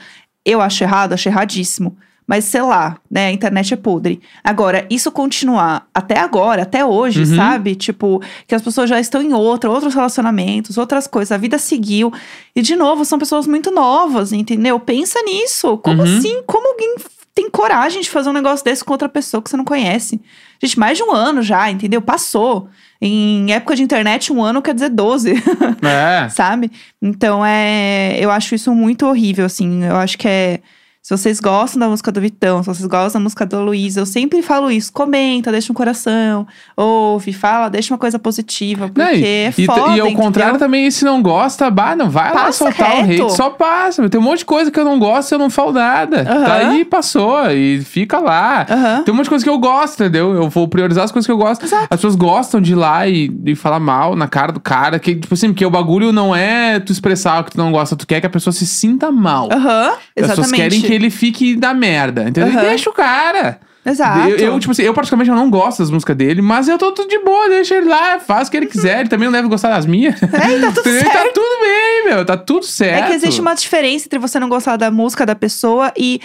eu 0.43 0.59
acho 0.59 0.83
errado, 0.83 1.13
acho 1.13 1.29
erradíssimo. 1.29 1.95
Mas 2.31 2.45
sei 2.45 2.61
lá, 2.61 2.95
né? 3.11 3.27
A 3.27 3.31
internet 3.33 3.73
é 3.73 3.75
podre. 3.75 4.21
Agora, 4.41 4.87
isso 4.89 5.11
continuar 5.11 5.85
até 5.93 6.17
agora, 6.17 6.61
até 6.61 6.85
hoje, 6.85 7.19
Uhum. 7.23 7.35
sabe? 7.35 7.75
Tipo, 7.75 8.21
que 8.47 8.55
as 8.55 8.61
pessoas 8.61 8.89
já 8.89 9.01
estão 9.01 9.21
em 9.21 9.33
outra, 9.33 9.69
outros 9.69 9.93
relacionamentos, 9.93 10.77
outras 10.77 11.07
coisas, 11.07 11.33
a 11.33 11.37
vida 11.37 11.57
seguiu. 11.57 12.09
E, 12.55 12.61
de 12.61 12.73
novo, 12.77 13.03
são 13.03 13.19
pessoas 13.19 13.45
muito 13.45 13.69
novas, 13.69 14.31
entendeu? 14.31 14.79
Pensa 14.79 15.21
nisso. 15.23 15.77
Como 15.79 16.01
Uhum. 16.03 16.17
assim? 16.19 16.41
Como 16.47 16.69
alguém 16.69 16.95
tem 17.35 17.49
coragem 17.49 18.01
de 18.01 18.09
fazer 18.09 18.29
um 18.29 18.33
negócio 18.33 18.63
desse 18.63 18.81
com 18.85 18.93
outra 18.93 19.09
pessoa 19.09 19.41
que 19.43 19.49
você 19.49 19.57
não 19.57 19.65
conhece? 19.65 20.21
Gente, 20.63 20.79
mais 20.79 20.97
de 20.97 21.03
um 21.03 21.11
ano 21.11 21.41
já, 21.41 21.69
entendeu? 21.69 22.01
Passou. 22.01 22.69
Em 23.01 23.51
época 23.51 23.75
de 23.75 23.83
internet, 23.83 24.31
um 24.31 24.41
ano 24.41 24.61
quer 24.61 24.73
dizer 24.73 24.87
12. 24.89 25.33
É. 25.81 26.29
sabe? 26.31 26.71
Então 27.01 27.45
é. 27.45 28.15
Eu 28.21 28.31
acho 28.31 28.55
isso 28.55 28.73
muito 28.73 29.05
horrível, 29.05 29.45
assim. 29.45 29.83
Eu 29.83 29.97
acho 29.97 30.17
que 30.17 30.29
é. 30.29 30.61
Se 31.03 31.17
vocês 31.17 31.39
gostam 31.39 31.79
da 31.79 31.89
música 31.89 32.11
do 32.11 32.21
Vitão, 32.21 32.61
se 32.61 32.67
vocês 32.69 32.85
gostam 32.87 33.19
da 33.19 33.23
música 33.23 33.43
da 33.43 33.59
Luísa, 33.59 34.01
eu 34.01 34.05
sempre 34.05 34.43
falo 34.43 34.69
isso. 34.69 34.93
Comenta, 34.93 35.51
deixa 35.51 35.71
um 35.71 35.75
coração, 35.75 36.45
ouve, 36.77 37.33
fala, 37.33 37.69
deixa 37.71 37.91
uma 37.91 37.97
coisa 37.97 38.19
positiva. 38.19 38.87
Porque 38.87 39.01
é 39.25 39.51
e, 39.57 39.65
foda, 39.65 39.97
e 39.97 39.99
ao 39.99 40.11
contrário 40.13 40.51
entendeu? 40.51 40.59
também, 40.59 40.91
se 40.91 41.03
não 41.03 41.19
gosta, 41.23 41.71
bah, 41.71 41.95
não 41.95 42.07
vai 42.07 42.31
lá 42.31 42.43
Passa 42.43 42.65
soltar 42.65 42.99
o 42.99 43.01
reto. 43.01 43.23
hate, 43.25 43.35
só 43.35 43.49
passa. 43.49 44.07
Tem 44.09 44.21
um 44.21 44.23
monte 44.23 44.39
de 44.39 44.45
coisa 44.45 44.69
que 44.69 44.79
eu 44.79 44.85
não 44.85 44.99
gosto 44.99 45.31
e 45.31 45.33
eu 45.33 45.39
não 45.39 45.49
falo 45.49 45.71
nada. 45.71 46.21
Aham. 46.21 46.45
Tá 46.45 46.53
aí, 46.69 46.85
passou 46.85 47.49
e 47.49 47.81
fica 47.81 48.19
lá. 48.19 48.67
Aham. 48.69 49.01
Tem 49.03 49.11
um 49.11 49.17
monte 49.17 49.23
de 49.25 49.29
coisa 49.31 49.43
que 49.43 49.49
eu 49.49 49.57
gosto, 49.57 50.03
entendeu? 50.03 50.35
Eu 50.35 50.49
vou 50.49 50.67
priorizar 50.67 51.03
as 51.03 51.11
coisas 51.11 51.25
que 51.25 51.31
eu 51.31 51.37
gosto. 51.37 51.65
Exato. 51.65 51.85
As 51.89 51.97
pessoas 51.97 52.15
gostam 52.15 52.61
de 52.61 52.73
ir 52.73 52.75
lá 52.75 53.07
e, 53.07 53.35
e 53.47 53.55
falar 53.55 53.79
mal 53.79 54.15
na 54.15 54.27
cara 54.27 54.51
do 54.51 54.59
cara. 54.59 54.99
Que, 54.99 55.15
tipo 55.15 55.33
assim, 55.33 55.47
porque 55.47 55.65
o 55.65 55.71
bagulho 55.71 56.11
não 56.11 56.35
é 56.35 56.79
tu 56.79 56.91
expressar 56.91 57.41
o 57.41 57.43
que 57.43 57.53
tu 57.53 57.57
não 57.57 57.71
gosta, 57.71 57.95
tu 57.95 58.05
quer 58.05 58.21
que 58.21 58.27
a 58.27 58.29
pessoa 58.29 58.53
se 58.53 58.67
sinta 58.67 59.11
mal. 59.11 59.49
Aham, 59.51 59.87
As 59.89 59.97
pessoas 60.13 60.37
exatamente. 60.47 60.55
querem 60.61 60.81
que 60.81 60.90
ele 60.93 61.09
fique 61.09 61.55
da 61.55 61.73
merda, 61.73 62.23
entendeu? 62.23 62.51
E 62.51 62.55
Aham. 62.55 62.61
Deixa 62.69 62.89
o 62.89 62.93
cara. 62.93 63.59
Exato. 63.83 64.29
Eu, 64.29 64.37
eu, 64.37 64.59
tipo 64.59 64.71
assim, 64.71 64.83
eu 64.83 64.93
praticamente 64.93 65.29
eu 65.29 65.35
não 65.35 65.49
gosto 65.49 65.79
das 65.79 65.89
músicas 65.89 66.15
dele, 66.15 66.41
mas 66.41 66.67
eu 66.67 66.77
tô 66.77 66.91
tudo 66.91 67.09
de 67.09 67.17
boa, 67.19 67.49
deixa 67.49 67.75
ele 67.75 67.87
lá, 67.87 68.19
faz 68.19 68.47
o 68.47 68.51
que 68.51 68.57
ele 68.57 68.67
quiser. 68.67 68.99
Ele 68.99 69.09
também 69.09 69.25
não 69.25 69.33
deve 69.33 69.47
gostar 69.47 69.69
das 69.69 69.85
minhas. 69.87 70.21
É, 70.21 70.27
tá 70.27 70.71
tudo? 70.71 70.83
Tá 70.83 71.11
certo. 71.11 71.33
tudo 71.33 71.61
bem, 71.61 72.05
meu, 72.05 72.25
tá 72.25 72.37
tudo 72.37 72.65
certo. 72.65 73.05
É 73.05 73.07
que 73.07 73.13
existe 73.13 73.41
uma 73.41 73.55
diferença 73.55 74.05
entre 74.05 74.19
você 74.19 74.39
não 74.39 74.47
gostar 74.49 74.77
da 74.77 74.91
música 74.91 75.25
da 75.25 75.33
pessoa 75.33 75.91
e 75.97 76.21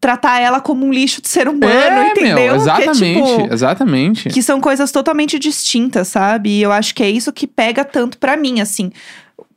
tratar 0.00 0.40
ela 0.40 0.60
como 0.60 0.86
um 0.86 0.90
lixo 0.90 1.20
de 1.20 1.28
ser 1.28 1.46
humano, 1.46 1.70
é, 1.72 2.10
entendeu? 2.10 2.34
Meu, 2.34 2.54
Que 2.54 2.60
exatamente, 2.62 2.98
tipo, 3.36 3.54
exatamente. 3.54 4.28
que 4.30 4.42
são 4.42 4.60
coisas 4.60 4.90
totalmente 4.90 5.38
distintas, 5.38 6.08
sabe? 6.08 6.50
E 6.50 6.62
eu 6.62 6.72
acho 6.72 6.94
que 6.94 7.02
é 7.02 7.10
isso 7.10 7.30
que 7.32 7.46
pega 7.46 7.84
tanto 7.84 8.16
pra 8.18 8.36
mim, 8.36 8.60
assim. 8.60 8.90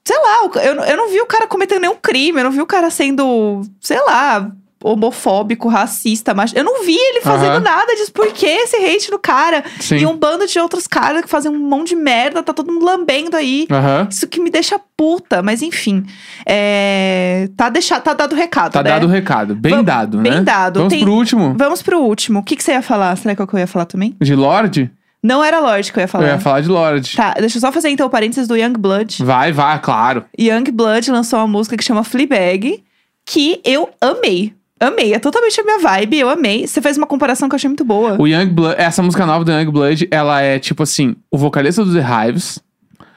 Sei 0.06 0.18
lá, 0.18 0.50
eu, 0.64 0.74
eu 0.76 0.98
não 0.98 1.10
vi 1.10 1.22
o 1.22 1.26
cara 1.26 1.48
cometendo 1.48 1.82
nenhum 1.82 1.96
crime, 1.96 2.40
eu 2.40 2.44
não 2.44 2.52
vi 2.52 2.62
o 2.62 2.66
cara 2.66 2.90
sendo, 2.90 3.62
sei 3.80 4.02
lá, 4.04 4.52
homofóbico, 4.84 5.70
racista, 5.70 6.34
mas 6.34 6.54
eu 6.54 6.62
não 6.62 6.84
vi 6.84 6.94
ele 6.98 7.22
fazendo 7.22 7.52
Aham. 7.54 7.60
nada 7.62 7.96
disso. 7.96 8.12
Por 8.12 8.28
que 8.34 8.46
esse 8.46 8.76
hate 8.76 9.10
no 9.10 9.18
cara? 9.18 9.64
Sim. 9.80 9.96
E 10.00 10.06
um 10.06 10.18
bando 10.18 10.46
de 10.46 10.60
outros 10.60 10.88
caras 10.88 11.22
que 11.22 11.30
fazem 11.30 11.50
um 11.50 11.58
monte 11.58 11.90
de 11.90 11.96
merda, 11.96 12.44
tá 12.44 12.52
todo 12.54 12.70
mundo 12.70 12.86
lambendo 12.86 13.38
aí. 13.38 13.66
Aham. 13.72 14.08
Isso 14.12 14.28
que 14.28 14.42
me 14.42 14.50
deixa 14.50 14.78
puta, 14.98 15.42
mas 15.42 15.62
enfim. 15.62 16.04
É... 16.46 17.48
Tá, 17.56 17.70
deixado, 17.70 18.04
tá 18.04 18.14
dado 18.14 18.34
o 18.34 18.36
recado, 18.36 18.74
Tá 18.74 18.84
né? 18.84 18.90
dado 18.90 19.06
o 19.08 19.10
recado. 19.10 19.56
Bem 19.56 19.76
Vam- 19.76 19.84
dado, 19.86 20.18
né? 20.18 20.30
bem 20.30 20.44
dado. 20.44 20.80
Vamos 20.82 20.94
Tem- 20.94 21.04
pro 21.04 21.14
último. 21.14 21.56
Vamos 21.58 21.82
pro 21.82 22.00
último. 22.02 22.40
O 22.40 22.44
que, 22.44 22.56
que 22.58 22.64
você 22.64 22.74
ia 22.74 22.82
falar? 22.82 23.16
Será 23.18 23.34
que 23.36 23.42
é 23.42 23.46
o 23.46 23.48
que 23.48 23.56
eu 23.56 23.60
ia 23.60 23.68
falar 23.68 23.86
também? 23.86 24.16
De 24.22 24.36
Lorde? 24.36 24.92
Não 25.24 25.42
era 25.44 25.60
Lorde 25.62 25.92
que 25.94 25.98
eu 25.98 26.02
ia 26.02 26.08
falar. 26.08 26.26
Eu 26.26 26.32
ia 26.34 26.40
falar 26.40 26.60
de 26.62 26.68
Lorde. 26.68 27.16
Tá, 27.16 27.34
deixa 27.40 27.58
eu 27.58 27.62
só 27.62 27.72
fazer 27.72 27.90
então 27.90 28.06
o 28.06 28.10
parênteses 28.10 28.46
do 28.48 28.58
Young 28.58 28.74
Blood. 28.74 29.24
Vai, 29.24 29.54
vai, 29.54 29.80
claro. 29.80 30.26
Young 30.38 30.66
Blood 30.74 31.10
lançou 31.12 31.40
uma 31.40 31.48
música 31.48 31.78
que 31.78 31.84
chama 31.84 32.04
Fleabag, 32.04 32.84
que 33.26 33.62
eu 33.64 33.90
amei. 34.02 34.54
Amei, 34.80 35.14
é 35.14 35.20
totalmente 35.20 35.62
a 35.62 35.64
minha 35.64 35.80
vibe, 35.80 36.20
eu 36.20 36.30
amei. 36.30 36.68
Você 36.68 36.82
fez 36.82 36.98
uma 36.98 37.08
comparação 37.08 37.48
que 37.48 37.54
eu 37.54 37.56
achei 37.56 37.70
muito 37.70 37.86
boa. 37.86 38.18
O 38.22 38.28
Young 38.28 38.48
Blood, 38.50 38.76
essa 38.78 39.02
música 39.02 39.26
nova 39.26 39.46
do 39.46 39.52
Young 39.52 39.72
Blood, 39.72 40.08
ela 40.12 40.42
é 40.42 40.60
tipo 40.60 40.84
assim, 40.84 41.16
o 41.32 41.38
vocalista 41.38 41.86
do 41.86 41.94
The 41.94 42.02
Hives 42.28 42.60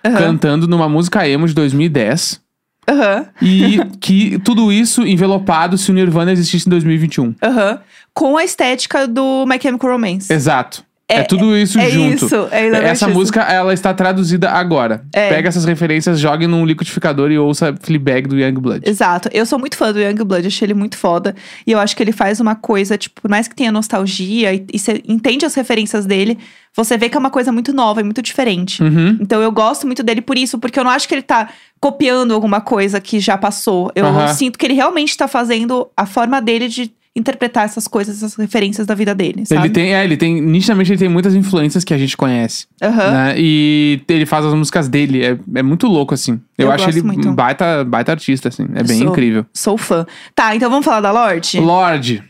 Aham, 0.04 0.16
cantando 0.16 0.68
numa 0.68 0.88
música 0.88 1.26
emo 1.28 1.48
de 1.48 1.54
2010. 1.54 2.40
aham, 2.88 3.26
E 3.42 3.80
que 4.00 4.38
tudo 4.44 4.70
isso 4.70 5.04
envelopado 5.04 5.76
se 5.76 5.90
o 5.90 5.94
Nirvana 5.94 6.30
existisse 6.30 6.68
em 6.68 6.70
2021. 6.70 7.34
aham. 7.42 7.80
Com 8.14 8.36
a 8.38 8.44
estética 8.44 9.08
do 9.08 9.44
My 9.44 9.58
Chemical 9.60 9.90
Romance. 9.90 10.32
Exato. 10.32 10.85
É, 11.08 11.18
É- 11.18 11.22
tudo 11.22 11.56
isso 11.56 11.78
é 11.78 11.88
junto. 11.88 12.24
isso, 12.26 12.48
é 12.50 12.66
Essa 12.88 13.06
música, 13.06 13.40
ela 13.42 13.72
está 13.72 13.94
traduzida 13.94 14.50
agora. 14.50 15.04
É. 15.14 15.28
Pega 15.28 15.48
essas 15.48 15.64
referências, 15.64 16.18
jogue 16.18 16.48
num 16.48 16.66
liquidificador 16.66 17.30
e 17.30 17.38
ouça 17.38 17.72
Fleabag 17.80 18.26
do 18.26 18.36
Young 18.36 18.54
Blood. 18.54 18.88
Exato. 18.88 19.28
Eu 19.32 19.46
sou 19.46 19.56
muito 19.56 19.76
fã 19.76 19.92
do 19.92 20.00
Young 20.00 20.16
Blood, 20.24 20.48
achei 20.48 20.66
ele 20.66 20.74
muito 20.74 20.96
foda. 20.98 21.34
E 21.64 21.70
eu 21.70 21.78
acho 21.78 21.94
que 21.94 22.02
ele 22.02 22.10
faz 22.10 22.40
uma 22.40 22.56
coisa, 22.56 22.98
tipo, 22.98 23.20
por 23.22 23.30
mais 23.30 23.46
que 23.46 23.54
tenha 23.54 23.70
nostalgia 23.70 24.52
e, 24.52 24.66
e 24.72 24.78
você 24.80 25.00
entende 25.06 25.46
as 25.46 25.54
referências 25.54 26.06
dele, 26.06 26.38
você 26.74 26.98
vê 26.98 27.08
que 27.08 27.16
é 27.16 27.20
uma 27.20 27.30
coisa 27.30 27.52
muito 27.52 27.72
nova 27.72 28.00
e 28.00 28.04
muito 28.04 28.20
diferente. 28.20 28.82
Uhum. 28.82 29.16
Então 29.20 29.40
eu 29.40 29.52
gosto 29.52 29.86
muito 29.86 30.02
dele 30.02 30.20
por 30.20 30.36
isso, 30.36 30.58
porque 30.58 30.78
eu 30.78 30.82
não 30.84 30.90
acho 30.90 31.06
que 31.06 31.14
ele 31.14 31.22
tá 31.22 31.50
copiando 31.78 32.34
alguma 32.34 32.60
coisa 32.60 33.00
que 33.00 33.20
já 33.20 33.38
passou. 33.38 33.92
Eu 33.94 34.06
Aham. 34.06 34.34
sinto 34.34 34.58
que 34.58 34.66
ele 34.66 34.74
realmente 34.74 35.16
tá 35.16 35.28
fazendo 35.28 35.88
a 35.96 36.04
forma 36.04 36.42
dele 36.42 36.68
de 36.68 36.90
interpretar 37.16 37.64
essas 37.64 37.88
coisas, 37.88 38.16
essas 38.16 38.34
referências 38.36 38.86
da 38.86 38.94
vida 38.94 39.14
dele, 39.14 39.46
sabe? 39.46 39.62
Ele 39.62 39.70
tem, 39.70 39.94
é, 39.94 40.04
ele 40.04 40.16
tem, 40.18 40.40
nitidamente 40.40 40.92
ele 40.92 40.98
tem 40.98 41.08
muitas 41.08 41.34
influências 41.34 41.82
que 41.82 41.94
a 41.94 41.98
gente 41.98 42.14
conhece. 42.16 42.66
Aham. 42.82 43.10
Né? 43.10 43.34
E 43.38 44.00
ele 44.06 44.26
faz 44.26 44.44
as 44.44 44.52
músicas 44.52 44.86
dele. 44.86 45.24
É, 45.24 45.38
é 45.54 45.62
muito 45.62 45.86
louco, 45.86 46.12
assim. 46.12 46.38
Eu, 46.58 46.66
Eu 46.66 46.72
acho 46.72 46.88
ele 46.90 47.02
muito. 47.02 47.32
baita, 47.32 47.82
baita 47.84 48.12
artista, 48.12 48.50
assim. 48.50 48.66
É 48.74 48.82
bem 48.82 48.98
Sou. 48.98 49.08
incrível. 49.08 49.46
Sou 49.54 49.78
fã. 49.78 50.06
Tá, 50.34 50.54
então 50.54 50.68
vamos 50.68 50.84
falar 50.84 51.00
da 51.00 51.10
Lorde? 51.10 51.58
Lorde. 51.58 52.22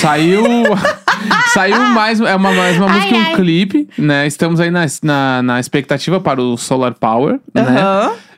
Saiu. 0.00 0.44
saiu 1.52 1.80
mais, 1.88 2.20
é 2.20 2.34
uma, 2.36 2.52
mais 2.52 2.76
uma 2.76 2.86
Ai, 2.86 2.94
música 2.94 3.14
e 3.14 3.18
um 3.18 3.24
ai. 3.24 3.34
clipe, 3.34 3.88
né? 3.98 4.26
Estamos 4.26 4.60
aí 4.60 4.70
na, 4.70 4.86
na, 5.02 5.42
na 5.42 5.60
expectativa 5.60 6.20
para 6.20 6.40
o 6.40 6.56
Solar 6.56 6.94
Power, 6.94 7.40
né? 7.52 7.64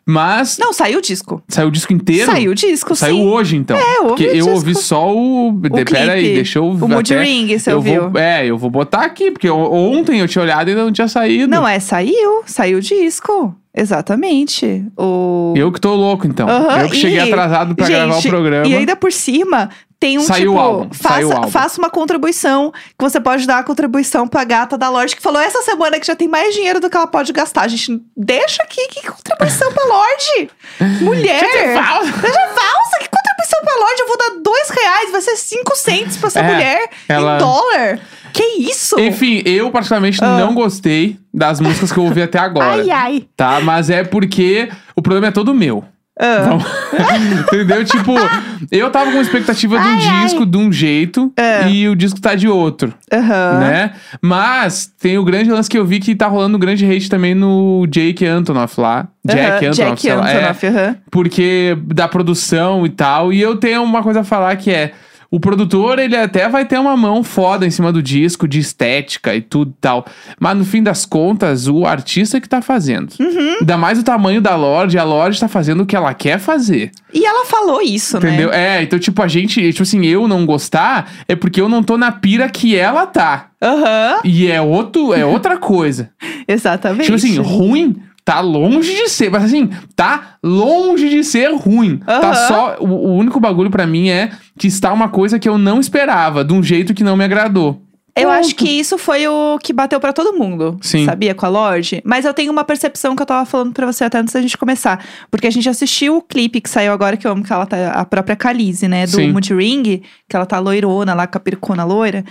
Mas 0.07 0.59
Não, 0.59 0.73
saiu 0.73 0.99
o 0.99 1.03
disco. 1.03 1.43
saiu 1.49 1.69
o 1.69 1.71
disco 1.71 1.93
inteiro. 1.93 2.31
Saiu 2.31 2.51
o 2.53 2.55
disco, 2.55 2.95
Saiu 2.97 3.17
sim. 3.17 3.27
hoje, 3.27 3.57
então. 3.57 3.77
É, 3.77 3.99
eu 3.99 4.03
ouvi 4.05 4.09
Porque 4.09 4.25
o 4.25 4.29
eu 4.29 4.33
disco. 4.35 4.51
ouvi 4.51 4.75
só 4.75 5.15
o. 5.15 5.53
de-. 5.53 5.85
Pera 5.85 6.13
aí, 6.15 6.35
deixa 6.35 6.59
eu 6.59 6.67
O 6.69 6.75
Mood 6.89 7.15
até- 7.15 7.23
Ring, 7.23 7.59
você 7.59 7.71
eu 7.73 7.77
ouviu? 7.77 8.11
Vou, 8.11 8.21
é, 8.21 8.47
eu 8.47 8.59
vou 8.59 8.71
botar 8.71 9.03
aqui, 9.05 9.31
porque 9.31 9.49
ontem 9.51 10.21
eu 10.21 10.27
tinha 10.29 10.43
olhado 10.43 10.69
e 10.69 10.71
ainda 10.71 10.85
não 10.85 10.93
tinha 10.93 11.09
saído. 11.09 11.49
Não, 11.49 11.67
é, 11.67 11.79
saiu. 11.79 12.43
Saiu 12.47 12.79
o 12.79 12.81
disco. 12.81 13.55
Exatamente. 13.77 14.85
O... 14.97 15.55
Eu 15.57 15.71
que 15.71 15.81
tô 15.81 15.95
louco, 15.95 16.27
então. 16.27 16.49
Eu 16.49 16.89
que 16.89 16.97
cheguei 16.97 17.19
e- 17.19 17.21
atrasado 17.21 17.75
pra 17.75 17.87
Gente, 17.87 17.97
gravar 17.97 18.19
o 18.19 18.23
programa. 18.23 18.67
E 18.67 18.75
ainda 18.75 18.97
por 18.97 19.13
cima, 19.13 19.71
tem 20.01 20.17
um 20.19 20.23
Saiu 20.23 20.53
tipo. 20.53 20.55
o 20.55 20.59
álbum, 20.59 20.89
faça, 20.95 21.15
saiu 21.15 21.29
o 21.29 21.33
álbum. 21.33 21.51
faça 21.51 21.79
uma 21.79 21.91
contribuição. 21.91 22.73
Que 22.73 23.05
você 23.05 23.21
pode 23.21 23.47
dar 23.47 23.59
a 23.59 23.63
contribuição 23.63 24.27
pra 24.27 24.43
gata 24.45 24.79
da 24.79 24.89
Lorde, 24.89 25.15
que 25.15 25.21
falou 25.23 25.41
essa 25.41 25.61
semana 25.63 26.01
que 26.01 26.07
já 26.07 26.17
tem 26.17 26.27
mais 26.27 26.55
dinheiro 26.55 26.81
do 26.81 26.89
que 26.89 26.97
ela 26.97 27.07
pode 27.07 27.31
gastar. 27.35 27.69
Gente, 27.69 28.03
deixa 28.17 28.63
aqui. 28.63 28.89
Que 28.89 29.07
contribuição 29.07 29.71
pra 29.73 29.85
Lorde? 29.85 30.51
Mulher! 31.05 31.41
Deixa 31.43 31.83
falsa. 31.83 32.13
Deixa 32.13 32.41
falsa! 32.49 32.99
Que 32.99 33.09
contribuição 33.11 33.61
pra 33.63 33.75
Lorde? 33.79 34.01
Eu 34.01 34.09
vou 34.09 34.17
dar 34.19 34.31
dois 34.43 34.71
reais, 34.71 35.13
vai 35.13 35.21
ser 35.21 35.37
cinco 35.37 35.77
cents 35.77 36.17
pra 36.17 36.29
essa 36.29 36.41
É, 36.41 36.43
mulher 36.51 36.91
ela- 37.07 37.35
em 37.37 37.39
dólar. 37.39 38.01
Que 38.33 38.45
isso? 38.61 38.99
Enfim, 38.99 39.43
eu 39.45 39.71
particularmente 39.71 40.21
não 40.23 40.55
gostei 40.55 41.19
das 41.35 41.61
músicas 41.61 41.91
que 41.93 41.99
eu 41.99 42.05
ouvi 42.05 42.23
até 42.23 42.39
agora. 42.39 42.67
Ah. 42.67 42.85
Ai, 42.85 42.91
ai. 42.91 43.29
Tá? 43.37 43.61
Mas 43.61 43.91
é 43.91 44.03
porque 44.05 44.71
o 44.97 45.03
problema 45.03 45.27
é 45.27 45.31
todo 45.33 45.53
meu. 45.53 45.85
Ah. 46.19 46.43
Vamos- 46.49 46.65
Entendeu? 47.53 47.85
Tipo, 47.85 48.13
eu 48.71 48.91
tava 48.91 49.11
com 49.13 49.21
expectativa 49.21 49.79
de 49.79 49.87
um 49.87 49.91
Ai, 50.11 50.25
disco 50.25 50.45
de 50.45 50.57
um 50.59 50.71
jeito 50.71 51.33
É. 51.37 51.69
e 51.71 51.89
o 51.89 51.95
disco 51.97 52.21
tá 52.21 52.35
de 52.35 52.47
outro, 52.49 52.93
Aham. 53.13 53.59
né? 53.61 53.93
Mas 54.21 54.87
tem 55.01 55.17
o 55.19 55.25
grande 55.25 55.51
lance 55.51 55.69
que 55.69 55.79
eu 55.79 55.85
vi 55.87 55.99
que 56.01 56.15
tá 56.15 56.27
rolando 56.27 56.57
um 56.57 56.61
grande 56.61 56.85
hate 56.85 57.09
também 57.09 57.35
no 57.35 57.87
Jake 57.89 58.27
Antonoff 58.27 58.79
lá. 58.81 59.09
Jack 59.25 59.41
Aham, 59.41 59.55
Antonoff, 59.73 60.03
Jack. 60.03 60.09
É, 60.09 60.13
Antonoff, 60.13 60.67
aham. 60.67 60.97
porque 61.11 61.79
da 61.87 62.07
produção 62.09 62.85
e 62.85 62.91
tal. 62.91 63.33
E 63.33 63.41
eu 63.41 63.57
tenho 63.57 63.83
uma 63.83 64.03
coisa 64.03 64.21
a 64.21 64.25
falar 64.25 64.57
que 64.57 64.71
é. 64.71 64.93
O 65.31 65.39
produtor, 65.39 66.01
ele 66.01 66.17
até 66.17 66.49
vai 66.49 66.65
ter 66.65 66.77
uma 66.79 66.97
mão 66.97 67.23
foda 67.23 67.65
em 67.65 67.71
cima 67.71 67.93
do 67.93 68.03
disco, 68.03 68.49
de 68.49 68.59
estética 68.59 69.33
e 69.33 69.41
tudo 69.41 69.71
e 69.71 69.81
tal. 69.81 70.05
Mas 70.41 70.57
no 70.59 70.65
fim 70.65 70.83
das 70.83 71.07
contas, 71.07 71.69
o 71.69 71.87
artista 71.87 72.41
que 72.41 72.49
tá 72.49 72.61
fazendo. 72.61 73.13
Uhum. 73.21 73.59
Ainda 73.61 73.77
mais 73.77 73.99
o 73.99 74.03
tamanho 74.03 74.41
da 74.41 74.57
Lorde, 74.57 74.99
a 74.99 75.05
Lorde 75.05 75.39
tá 75.39 75.47
fazendo 75.47 75.83
o 75.83 75.87
que 75.87 75.95
ela 75.95 76.13
quer 76.15 76.41
fazer. 76.41 76.91
E 77.15 77.25
ela 77.25 77.47
falou 77.47 77.81
isso, 77.81 78.17
Entendeu? 78.17 78.51
né? 78.51 78.79
É, 78.79 78.83
então, 78.83 78.99
tipo, 78.99 79.23
a 79.23 79.29
gente, 79.29 79.71
tipo 79.71 79.83
assim, 79.83 80.05
eu 80.05 80.27
não 80.27 80.45
gostar 80.45 81.11
é 81.29 81.37
porque 81.37 81.61
eu 81.61 81.69
não 81.69 81.83
tô 81.83 81.97
na 81.97 82.11
pira 82.11 82.49
que 82.49 82.75
ela 82.77 83.07
tá. 83.07 83.51
Aham, 83.63 84.21
E 84.25 84.49
é, 84.51 84.61
outro, 84.61 85.13
é 85.13 85.25
outra 85.25 85.59
coisa. 85.59 86.11
exatamente. 86.49 87.05
Tipo 87.05 87.17
assim, 87.17 87.37
ruim 87.39 88.03
tá 88.31 88.41
longe 88.41 88.95
de 88.95 89.09
ser. 89.09 89.29
Mas 89.29 89.45
assim, 89.45 89.69
tá 89.97 90.37
longe 90.41 91.09
de 91.09 91.25
ser 91.25 91.53
ruim. 91.53 91.97
Tá 91.99 92.31
Aham. 92.31 92.35
só. 92.47 92.77
O, 92.79 92.87
o 92.87 93.17
único 93.17 93.41
bagulho 93.41 93.71
pra 93.71 93.89
mim 93.89 94.09
é 94.09 94.31
que 94.57 94.69
está 94.69 94.93
uma 94.93 95.09
coisa 95.09 95.37
que 95.37 95.49
eu 95.49 95.59
não 95.59 95.81
esperava, 95.81 96.45
de 96.45 96.53
um 96.53 96.63
jeito 96.63 96.95
que 96.95 97.03
não 97.03 97.17
me 97.17 97.25
agradou. 97.25 97.83
Eu 98.15 98.29
Pronto. 98.29 98.41
acho 98.41 98.55
que 98.55 98.69
isso 98.69 98.99
foi 98.99 99.27
o 99.27 99.59
que 99.59 99.73
bateu 99.73 99.99
pra 99.99 100.13
todo 100.13 100.37
mundo. 100.37 100.79
Sim. 100.81 101.05
Sabia? 101.05 101.35
Com 101.35 101.47
a 101.47 101.49
Lorde. 101.49 102.03
Mas 102.05 102.25
eu 102.25 102.33
tenho 102.35 102.53
uma 102.53 102.63
percepção 102.65 103.17
que 103.17 103.23
eu 103.23 103.27
tava 103.27 103.45
falando 103.45 103.73
pra 103.73 103.87
você 103.87 104.05
até 104.05 104.19
antes 104.19 104.35
da 104.35 104.41
gente 104.43 104.57
começar. 104.59 105.05
Porque 105.31 105.47
a 105.47 105.51
gente 105.51 105.69
assistiu 105.69 106.17
o 106.17 106.23
clipe 106.23 106.61
que 106.61 106.71
saiu 106.71 106.93
agora, 106.93 107.17
que 107.17 107.27
eu 107.27 107.33
amo 107.33 107.43
que 107.43 107.53
ela 107.53 107.67
tá. 107.67 107.91
A 107.93 108.05
própria 108.05 108.37
Khaleesi, 108.37 108.87
né? 108.87 109.07
Do 109.07 109.17
Sim. 109.17 109.33
Mood 109.33 109.55
Ring, 109.55 110.03
que 110.29 110.37
ela 110.37 110.47
tá 110.47 110.59
loirona 110.59 111.15
lá 111.15 111.27
com 111.27 111.39
a 111.39 111.41
pericona 111.41 111.85
loira. 111.85 112.25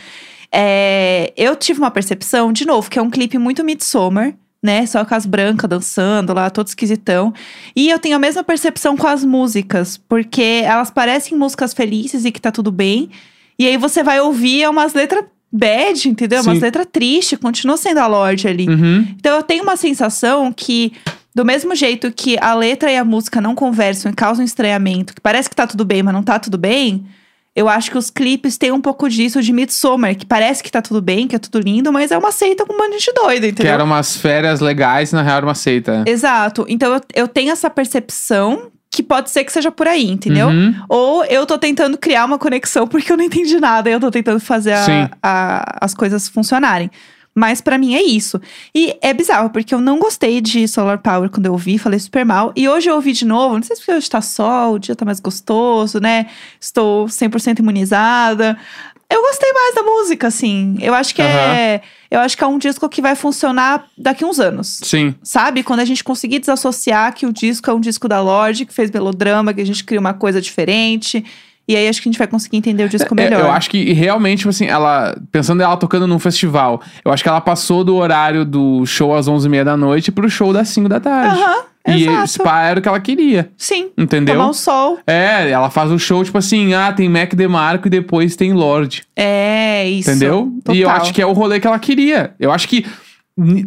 É, 0.54 1.34
eu 1.36 1.56
tive 1.56 1.80
uma 1.80 1.92
percepção, 1.92 2.52
de 2.54 2.66
novo, 2.66 2.90
que 2.90 3.00
é 3.00 3.02
um 3.02 3.10
clipe 3.10 3.38
muito 3.38 3.64
Midsommar. 3.64 4.34
Né, 4.62 4.86
só 4.86 5.06
com 5.06 5.15
as 5.15 5.26
brancas 5.26 5.69
dançando 5.69 6.34
lá, 6.34 6.50
todo 6.50 6.67
esquisitão. 6.67 7.34
E 7.74 7.89
eu 7.89 7.98
tenho 7.98 8.17
a 8.17 8.19
mesma 8.19 8.43
percepção 8.43 8.98
com 8.98 9.08
as 9.08 9.24
músicas, 9.24 9.95
porque 9.98 10.62
elas 10.65 10.91
parecem 10.91 11.38
músicas 11.38 11.74
felizes 11.74 12.26
e 12.26 12.32
que 12.32 12.41
tá 12.41 12.52
tudo 12.52 12.69
bem. 12.69 13.10
E 13.58 13.65
aí 13.65 13.78
você 13.78 14.04
vai 14.04 14.19
ouvir 14.19 14.63
é 14.63 14.69
umas 14.69 14.93
letras 14.93 15.24
bad, 15.52 16.08
entendeu? 16.08 16.41
Umas 16.41 16.58
Sim. 16.58 16.63
letras 16.63 16.88
tristes, 16.91 17.39
continua 17.39 17.78
sendo 17.78 18.00
a 18.00 18.08
Lorde 18.08 18.48
ali. 18.48 18.67
Uhum. 18.67 19.08
Então 19.17 19.36
eu 19.36 19.43
tenho 19.43 19.63
uma 19.63 19.76
sensação 19.76 20.52
que, 20.54 20.93
do 21.34 21.43
mesmo 21.43 21.76
jeito 21.76 22.12
que 22.12 22.38
a 22.39 22.54
letra 22.54 22.91
e 22.91 22.98
a 22.98 23.04
música 23.04 23.41
não 23.41 23.56
conversam 23.56 24.12
e 24.12 24.15
causam 24.15 24.45
estranhamento, 24.45 25.13
que 25.13 25.22
parece 25.22 25.50
que 25.50 25.56
tá 25.56 25.65
tudo 25.65 25.84
bem, 25.84 26.04
mas 26.04 26.13
não 26.13 26.24
tá 26.24 26.38
tudo 26.38 26.58
bem, 26.58 27.06
eu 27.56 27.68
acho 27.68 27.92
que 27.92 27.98
os 27.98 28.10
clipes 28.10 28.58
têm 28.58 28.72
um 28.72 28.80
pouco 28.80 29.10
disso 29.10 29.42
de 29.42 29.52
Midsommar, 29.52 30.16
que 30.16 30.26
parece 30.26 30.64
que 30.64 30.72
tá 30.72 30.82
tudo 30.82 31.02
bem, 31.02 31.28
que 31.28 31.36
é 31.36 31.40
tudo 31.40 31.60
lindo, 31.60 31.92
mas 31.92 32.12
é 32.12 32.18
uma 32.18 32.32
seita 32.32 32.66
com 32.66 32.74
um 32.74 32.78
bando 32.78 32.98
de 32.98 33.12
doido, 33.14 33.42
Que 33.44 33.48
entendeu? 33.50 33.74
eram 33.74 33.86
umas 33.86 34.16
férias 34.16 34.60
legais, 34.60 35.12
na 35.12 35.22
real 35.22 35.38
era 35.38 35.46
uma 35.46 35.56
seita. 35.56 36.04
Exato. 36.08 36.66
Então 36.70 36.94
eu, 36.94 37.02
eu 37.16 37.28
tenho 37.28 37.52
essa 37.52 37.70
percepção 37.70 38.72
que 38.92 39.04
pode 39.04 39.30
ser 39.30 39.44
que 39.44 39.52
seja 39.52 39.72
por 39.72 39.88
aí, 39.88 40.10
entendeu? 40.10 40.48
Uhum. 40.48 40.74
Ou 40.90 41.24
eu 41.26 41.46
tô 41.46 41.58
tentando 41.60 41.98
criar 41.98 42.26
uma 42.26 42.40
conexão 42.40 42.86
porque 42.90 43.12
eu 43.12 43.18
não 43.18 43.24
entendi 43.24 43.60
nada 43.60 43.90
e 43.90 43.94
eu 43.94 44.00
tô 44.00 44.10
tentando 44.10 44.40
fazer 44.40 44.74
a- 44.74 45.10
a- 45.22 45.78
as 45.82 45.94
coisas 45.94 46.28
funcionarem. 46.28 46.90
Mas 47.39 47.62
pra 47.62 47.78
mim 47.78 47.95
é 47.95 48.04
isso. 48.04 48.41
E 48.75 48.97
é 49.02 49.13
bizarro, 49.13 49.49
porque 49.49 49.73
eu 49.73 49.80
não 49.80 49.97
gostei 49.97 50.41
de 50.41 50.67
Solar 50.67 50.97
Power 50.97 51.30
quando 51.30 51.45
eu 51.45 51.54
ouvi, 51.54 51.78
falei 51.78 51.97
super 51.97 52.25
mal. 52.25 52.52
E 52.54 52.67
hoje 52.67 52.89
eu 52.89 52.95
ouvi 52.95 53.13
de 53.13 53.23
novo, 53.23 53.56
não 53.56 53.63
sei 53.63 53.78
se 53.78 53.82
porque 53.82 53.93
hoje 53.93 54.10
tá 54.10 54.19
sol, 54.19 54.73
o 54.73 54.80
dia 54.80 54.93
tá 54.93 55.06
mais 55.06 55.21
gostoso, 55.21 56.02
né? 56.02 56.25
Estou 56.60 57.06
100% 57.06 57.60
imunizada. 57.60 58.58
Eu 59.10 59.21
gostei 59.21 59.54
mais 59.54 59.73
da 59.73 59.84
música, 59.84 60.28
assim. 60.28 60.78
Eu 60.82 60.93
acho 60.93 61.15
que 61.15 61.21
é. 61.21 61.82
Eu 62.12 62.19
acho 62.19 62.38
que 62.38 62.43
é 62.43 62.47
um 62.47 62.58
disco 62.58 62.89
que 62.89 63.02
vai 63.02 63.15
funcionar 63.15 63.86
daqui 63.97 64.25
uns 64.25 64.39
anos. 64.39 64.82
Sim. 64.84 65.15
Sabe? 65.23 65.63
Quando 65.63 65.80
a 65.80 65.86
gente 65.86 66.04
conseguir 66.04 66.39
desassociar 66.39 67.13
que 67.15 67.25
o 67.25 67.32
disco 67.32 67.71
é 67.71 67.73
um 67.73 67.80
disco 67.80 68.08
da 68.10 68.21
Lorde, 68.21 68.65
que 68.65 68.73
fez 68.73 68.91
melodrama, 68.91 69.54
que 69.54 69.62
a 69.62 69.65
gente 69.65 69.84
cria 69.86 69.99
uma 69.99 70.13
coisa 70.13 70.41
diferente. 70.41 71.23
E 71.69 71.75
aí 71.75 71.88
acho 71.88 72.01
que 72.01 72.10
a 72.10 72.12
gente 72.12 72.17
vai 72.17 72.25
conseguir 72.25 72.58
entender 72.58 72.84
o 72.84 72.89
disco 72.89 73.13
É, 73.13 73.25
melhor. 73.25 73.41
Eu 73.41 73.51
acho 73.51 73.69
que 73.69 73.93
realmente, 73.93 74.39
tipo 74.39 74.49
assim, 74.49 74.65
ela. 74.65 75.15
Pensando 75.32 75.62
ela 75.62 75.77
tocando 75.77 76.08
num 76.08 76.17
festival, 76.17 76.82
eu 77.05 77.12
acho 77.12 77.21
que 77.21 77.29
ela 77.29 77.39
passou 77.39 77.84
do 77.84 77.95
horário 77.95 78.43
do 78.43 78.84
show 78.88 79.15
às 79.15 79.27
11h30 79.27 79.63
da 79.63 79.77
noite 79.77 80.12
pro 80.12 80.27
show 80.27 80.51
das 80.51 80.67
5 80.69 80.89
da 80.89 80.99
tarde. 80.99 81.39
Aham, 81.39 81.63
e 81.88 82.03
exato. 82.03 82.23
esse 82.23 82.39
pá 82.39 82.63
era 82.63 82.79
o 82.79 82.82
que 82.82 82.89
ela 82.89 82.99
queria. 82.99 83.51
Sim. 83.55 83.91
Entendeu? 83.95 84.34
Tomar 84.34 84.49
o 84.49 84.53
sol. 84.53 84.97
É, 85.05 85.47
ela 85.51 85.69
faz 85.69 85.91
o 85.91 85.99
show, 85.99 86.23
tipo 86.23 86.39
assim, 86.39 86.73
ah, 86.73 86.91
tem 86.91 87.08
Mac 87.08 87.36
DeMarco 87.36 87.86
e 87.86 87.91
depois 87.91 88.36
tem 88.36 88.51
Lorde. 88.51 89.03
É, 89.15 89.88
isso. 89.88 90.10
Entendeu? 90.10 90.51
Total. 90.63 90.75
E 90.75 90.82
eu 90.82 90.89
acho 90.89 91.13
que 91.13 91.21
é 91.21 91.25
o 91.25 91.34
rolê 91.34 91.60
que 91.60 91.67
ela 91.67 91.77
queria. 91.77 92.34
Eu 92.39 92.51
acho 92.51 92.67
que. 92.67 92.84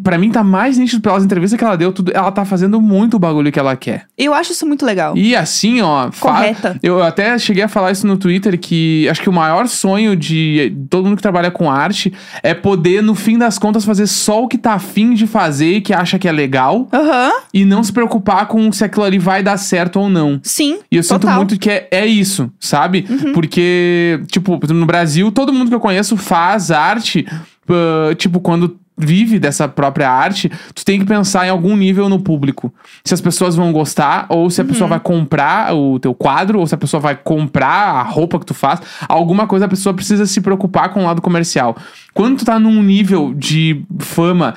Pra 0.02 0.18
mim, 0.18 0.30
tá 0.30 0.42
mais 0.44 0.78
nítido 0.78 1.00
pelas 1.02 1.24
entrevistas 1.24 1.58
que 1.58 1.64
ela 1.64 1.76
deu, 1.76 1.92
tudo. 1.92 2.12
Ela 2.14 2.30
tá 2.32 2.44
fazendo 2.44 2.80
muito 2.80 3.14
o 3.16 3.18
bagulho 3.18 3.50
que 3.52 3.58
ela 3.58 3.76
quer. 3.76 4.06
Eu 4.16 4.35
acho 4.35 4.52
isso 4.52 4.66
muito 4.66 4.85
legal. 4.85 5.16
E 5.16 5.35
assim, 5.37 5.80
ó. 5.80 6.11
fa- 6.12 6.28
Correta. 6.32 6.78
Eu 6.82 7.02
até 7.02 7.38
cheguei 7.38 7.62
a 7.62 7.68
falar 7.68 7.92
isso 7.92 8.06
no 8.06 8.16
Twitter, 8.16 8.58
que 8.58 9.08
acho 9.08 9.20
que 9.20 9.28
o 9.28 9.32
maior 9.32 9.66
sonho 9.68 10.14
de 10.16 10.76
todo 10.90 11.04
mundo 11.06 11.16
que 11.16 11.22
trabalha 11.22 11.50
com 11.50 11.70
arte 11.70 12.12
é 12.42 12.54
poder, 12.54 13.02
no 13.02 13.14
fim 13.14 13.38
das 13.38 13.58
contas, 13.58 13.85
fazer 13.85 14.06
só 14.06 14.42
o 14.44 14.48
que 14.48 14.58
tá 14.58 14.74
afim 14.74 15.14
de 15.14 15.26
fazer 15.26 15.76
e 15.76 15.80
que 15.80 15.92
acha 15.92 16.18
que 16.18 16.28
é 16.28 16.32
legal. 16.32 16.88
Aham, 16.92 17.30
E 17.54 17.64
não 17.64 17.82
se 17.82 17.92
preocupar 17.92 18.46
com 18.46 18.70
se 18.72 18.85
aquilo 18.85 19.04
ali 19.04 19.18
vai 19.18 19.42
dar 19.42 19.56
certo 19.56 19.98
ou 20.00 20.08
não. 20.11 20.40
sim. 20.42 20.78
E 20.90 20.96
eu 20.96 21.02
sinto 21.02 21.20
total. 21.20 21.30
Uhum. 21.32 21.37
muito 21.38 21.58
que 21.58 21.70
é, 21.70 21.88
é 21.90 22.06
isso, 22.06 22.50
sabe? 22.61 23.06
Porque, 23.35 24.20
tipo, 24.28 24.58
no 24.72 24.87
Brasil, 24.87 25.30
todo 25.32 25.52
mundo 25.52 25.68
que 25.68 25.74
eu 25.74 25.80
conheço 25.80 26.16
faz 26.16 26.70
arte, 26.70 27.26
ah, 27.68 28.14
tipo, 28.16 28.40
quando 28.40 28.76
vive 28.96 29.38
dessa 29.38 29.66
própria 29.66 30.11
arte, 30.11 30.50
tu 30.74 30.85
tem 30.85 30.98
que 31.00 31.07
pensar 31.07 31.46
em 31.46 31.50
algum 31.50 31.76
nível 31.76 32.09
no 32.09 32.20
público. 32.20 32.72
Se 33.05 33.14
as 33.14 33.20
pessoas 33.20 33.57
vão 33.57 33.72
gostar, 33.72 34.26
ou 34.28 34.48
se 34.50 34.61
a 34.61 34.64
Uhum. 34.64 34.68
pessoa 34.70 34.88
vai 34.88 35.00
comprar 35.00 35.74
o 35.74 35.98
teu 35.98 36.14
quadro, 36.14 36.61
ou 36.61 36.66
se 36.66 36.74
a 36.74 36.78
pessoa 36.78 37.00
vai 37.00 37.16
comprar 37.16 37.66
a 37.96 38.02
roupa 38.02 38.38
que 38.38 38.46
tu 38.46 38.55
faz, 38.55 38.81
alguma 39.09 39.46
coisa 39.46 39.64
a 39.64 39.68
pessoa 39.68 39.94
precisa 39.94 40.26
se 40.26 40.40
preocupar 40.40 40.90
com 40.90 41.00
o 41.00 41.07
lado 41.07 41.22
comercial. 41.22 41.76
Quando 42.14 42.38
tu 42.38 42.44
tá 42.44 42.59
num 42.59 42.83
nível 42.83 43.33
de 43.35 43.83
fama 43.98 44.55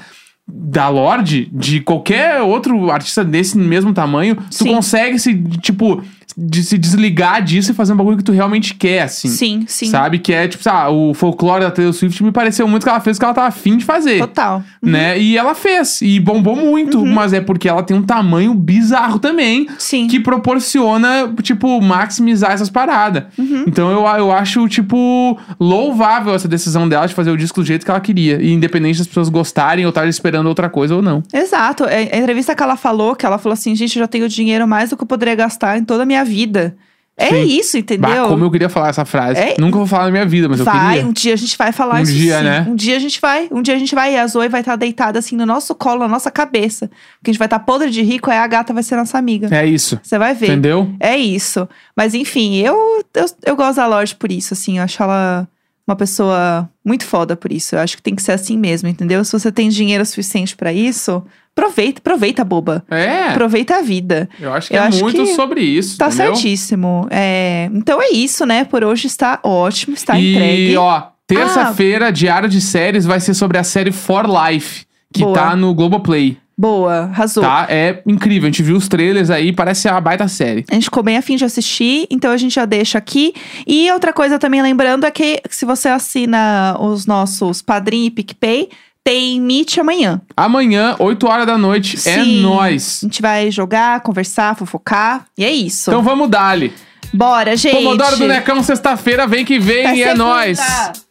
da 0.48 0.90
Lorde, 0.90 1.50
de 1.52 1.80
qualquer 1.82 2.42
outro 2.42 2.92
artista 2.92 3.24
desse 3.24 3.58
mesmo 3.58 3.94
tamanho, 3.94 4.36
tu 4.36 4.46
Sim. 4.52 4.74
consegue 4.76 5.18
se, 5.18 5.34
tipo, 5.62 6.04
de 6.38 6.64
se 6.64 6.78
desligar 6.78 7.42
disso 7.42 7.72
e 7.72 7.74
fazer 7.74 7.94
um 7.94 7.96
bagulho 7.96 8.18
que 8.18 8.24
tu 8.24 8.32
realmente 8.32 8.74
quer, 8.74 9.04
assim. 9.04 9.30
Sim, 9.30 9.66
sim. 9.68 9.86
Sabe? 9.88 10.20
Que 10.20 10.34
é, 10.34 10.48
tipo, 10.48 10.68
ah, 10.70 10.90
o 10.90 11.14
folclore 11.14 11.62
da 11.62 11.72
Taylor 11.72 11.94
Swift 11.94 12.22
me 12.24 12.32
pareceu 12.32 12.68
muito 12.68 12.84
que 12.84 12.90
ela 12.90 13.00
fez 13.00 13.16
o 13.16 13.20
que 13.20 13.26
ela 13.26 13.34
tava 13.34 13.48
afim 13.48 13.78
de 13.78 13.86
fazer. 13.86 14.20
Total. 14.20 14.62
Né? 14.82 15.18
E 15.18 15.38
ela 15.38 15.56
fez. 15.56 16.02
E 16.02 16.20
bombou 16.20 16.56
muito. 16.56 17.00
Uhum. 17.00 17.14
Mas 17.14 17.32
é 17.32 17.40
porque 17.40 17.70
ela 17.70 17.84
tem 17.84 17.96
um 17.96 18.04
tamanho 18.04 18.54
bizarro 18.54 19.18
também. 19.18 19.68
Sim. 19.78 20.08
Que 20.08 20.20
proporciona, 20.20 21.34
tipo, 21.42 21.82
maximizar 21.82 22.52
essas 22.52 22.70
paradas. 22.70 23.24
Uhum. 23.38 23.64
Então 23.68 23.90
eu, 23.90 24.06
eu 24.18 24.32
acho, 24.32 24.68
tipo, 24.68 25.40
louvável 25.60 26.34
essa 26.34 26.48
decisão 26.48 26.88
dela 26.90 27.08
de 27.08 27.14
fazer 27.14 27.32
o 27.32 27.38
disco 27.38 27.62
do 27.62 27.66
jeito 27.66 27.86
que 27.86 27.92
ela 27.92 28.02
queria. 28.02 28.42
E 28.42 28.52
independente 28.52 28.98
das 28.98 29.08
pessoas 29.08 29.30
gostarem 29.30 29.86
ou 29.86 29.90
estarem 29.90 30.10
esperando 30.10 30.48
outra 30.48 30.70
coisa 30.70 30.96
ou 30.96 31.02
não. 31.02 31.24
Exato. 31.34 31.86
É, 31.86 32.10
A 32.14 32.18
entrevista 32.18 32.54
que 32.54 32.62
ela 32.62 32.76
falou, 32.76 33.16
que 33.16 33.26
ela 33.26 33.38
falou 33.38 33.54
assim, 33.54 33.74
gente, 33.74 33.96
eu 33.96 34.02
já 34.02 34.08
tenho 34.08 34.28
dinheiro 34.28 34.68
mais 34.68 34.90
do 34.90 34.98
que 34.98 35.04
eu 35.04 35.08
poderia 35.08 35.36
gastar 35.36 35.78
em 35.78 35.84
toda 35.84 36.04
a 36.04 36.06
minha 36.06 36.25
vida. 36.26 36.76
É 37.18 37.30
Sim. 37.30 37.44
isso, 37.44 37.78
entendeu? 37.78 38.24
Bah, 38.24 38.28
como 38.28 38.44
eu 38.44 38.52
queria 38.52 38.68
falar 38.68 38.90
essa 38.90 39.06
frase. 39.06 39.40
É- 39.40 39.56
Nunca 39.58 39.78
vou 39.78 39.88
falar 39.88 40.04
na 40.06 40.12
minha 40.12 40.26
vida, 40.26 40.50
mas 40.50 40.60
eu 40.60 40.66
vai, 40.66 40.96
queria. 40.96 41.08
um 41.10 41.14
dia 41.14 41.34
a 41.34 41.38
gente 41.38 41.58
vai 41.58 41.72
falar 41.72 42.00
Um 42.00 42.04
isso 42.04 42.12
dia, 42.12 42.38
sim. 42.40 42.44
né? 42.44 42.66
Um 42.68 42.76
dia 42.76 42.98
a 42.98 43.00
gente 43.00 43.22
vai. 43.22 43.48
Um 43.50 43.62
dia 43.62 43.74
a 43.74 43.80
gente 43.80 43.96
vai 43.96 44.16
e 44.16 44.18
a 44.18 44.28
Zoe 44.28 44.50
vai 44.50 44.60
estar 44.60 44.76
deitada 44.76 45.18
assim 45.18 45.38
no 45.38 45.46
nosso 45.46 45.74
colo, 45.76 46.02
na 46.02 46.10
nossa 46.10 46.30
cabeça. 46.30 46.88
Porque 47.18 47.30
a 47.30 47.32
gente 47.32 47.40
vai 47.40 47.46
estar 47.46 47.60
podre 47.60 47.90
de 47.90 48.02
rico, 48.02 48.30
aí 48.30 48.38
a 48.38 48.46
gata 48.46 48.74
vai 48.74 48.84
ser 48.84 48.98
nossa 48.98 49.18
amiga. 49.18 49.48
É 49.56 49.66
isso. 49.66 49.98
Você 50.04 50.18
vai 50.20 50.34
ver. 50.34 50.48
Entendeu? 50.48 50.92
É 51.00 51.16
isso. 51.16 51.70
Mas 51.96 52.14
enfim, 52.14 52.58
eu, 52.58 52.76
eu, 53.14 53.26
eu 53.46 53.56
gosto 53.56 53.78
da 53.78 53.88
Lorde 53.88 54.14
por 54.16 54.30
isso, 54.30 54.54
assim. 54.54 54.80
Eu 54.80 54.84
acho 54.84 55.02
ela 55.02 55.48
uma 55.88 55.96
pessoa 55.96 56.70
muito 56.84 57.06
foda 57.06 57.36
por 57.36 57.52
isso. 57.52 57.76
Eu 57.76 57.80
acho 57.80 57.96
que 57.96 58.02
tem 58.02 58.16
que 58.16 58.22
ser 58.22 58.32
assim 58.32 58.58
mesmo, 58.58 58.90
entendeu? 58.90 59.24
Se 59.24 59.32
você 59.32 59.52
tem 59.52 59.70
dinheiro 59.70 60.06
suficiente 60.06 60.56
pra 60.56 60.74
isso, 60.74 61.24
aproveita, 61.56 62.00
aproveita, 62.00 62.44
boba. 62.44 62.84
É. 62.90 63.30
Aproveita 63.30 63.78
a 63.78 63.82
vida. 63.82 64.28
Eu 64.40 64.54
acho 64.54 64.70
que 64.70 64.76
Eu 64.76 64.82
é 64.82 64.88
acho 64.88 65.00
muito 65.02 65.24
que 65.24 65.36
sobre 65.36 65.62
isso. 65.62 65.98
Tá 65.98 66.08
entendeu? 66.08 66.36
certíssimo. 66.36 67.08
É, 67.12 67.70
então 67.74 68.02
é 68.02 68.10
isso, 68.10 68.46
né? 68.46 68.66
Por 68.66 68.84
hoje 68.84 69.08
está 69.08 69.40
ótimo, 69.44 69.94
está 69.96 70.20
e, 70.20 70.34
entregue. 70.34 70.76
Ah. 70.76 70.82
ó, 70.82 71.04
terça-feira, 71.28 72.12
Diário 72.12 72.50
de 72.50 72.60
Séries 72.62 73.06
vai 73.06 73.20
ser 73.20 73.34
sobre 73.34 73.58
a 73.58 73.64
série 73.64 73.92
For 73.92 74.26
Life, 74.26 74.86
que 75.14 75.22
Boa. 75.24 75.34
tá 75.34 75.56
no 75.56 75.74
Globoplay. 75.74 76.38
Boa, 76.58 77.10
arrasou. 77.12 77.44
Tá? 77.44 77.68
É 77.70 78.02
incrível. 78.08 78.48
A 78.48 78.52
gente 78.52 78.64
viu 78.64 78.78
os 78.78 78.88
trailers 78.88 79.30
aí, 79.30 79.52
parece 79.52 79.90
uma 79.90 80.00
baita 80.00 80.28
série. 80.28 80.66
A 80.70 80.74
gente 80.74 80.86
ficou 80.86 81.04
bem 81.04 81.18
afim 81.18 81.36
de 81.36 81.44
assistir, 81.44 82.08
então 82.10 82.32
a 82.32 82.38
gente 82.38 82.56
já 82.56 82.66
deixa 82.66 82.98
aqui. 82.98 83.34
E 83.68 83.92
outra 83.92 84.14
coisa 84.14 84.40
também 84.40 84.62
lembrando 84.62 85.06
é 85.06 85.12
que 85.12 85.42
se 85.50 85.66
você 85.66 85.90
assina 85.90 86.78
os 86.80 87.06
nossos 87.06 87.62
Padrim 87.62 88.06
e 88.06 88.12
PicPay, 88.12 88.70
tem 89.04 89.40
Meet 89.40 89.78
amanhã. 89.78 90.22
Amanhã, 90.36 90.96
8 90.98 91.28
horas 91.28 91.46
da 91.46 91.58
noite, 91.58 91.96
é 91.98 92.24
Sim. 92.24 92.42
nóis. 92.42 93.02
A 93.04 93.06
gente 93.06 93.22
vai 93.22 93.52
jogar, 93.52 94.00
conversar, 94.00 94.56
fofocar. 94.56 95.26
E 95.38 95.44
é 95.44 95.52
isso. 95.52 95.92
Então 95.92 96.02
vamos 96.02 96.30
dali. 96.30 96.74
Bora, 97.14 97.56
gente. 97.56 97.76
Pomodoro 97.76 98.18
do 98.18 98.28
Necão, 98.28 98.64
sexta-feira, 98.64 99.28
vem 99.28 99.46
que 99.46 99.60
vem 99.60 99.86
Até 99.86 99.96
e 99.96 100.04
é 100.04 100.14
nóis. 100.16 100.60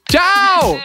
Tchau! 0.08 0.80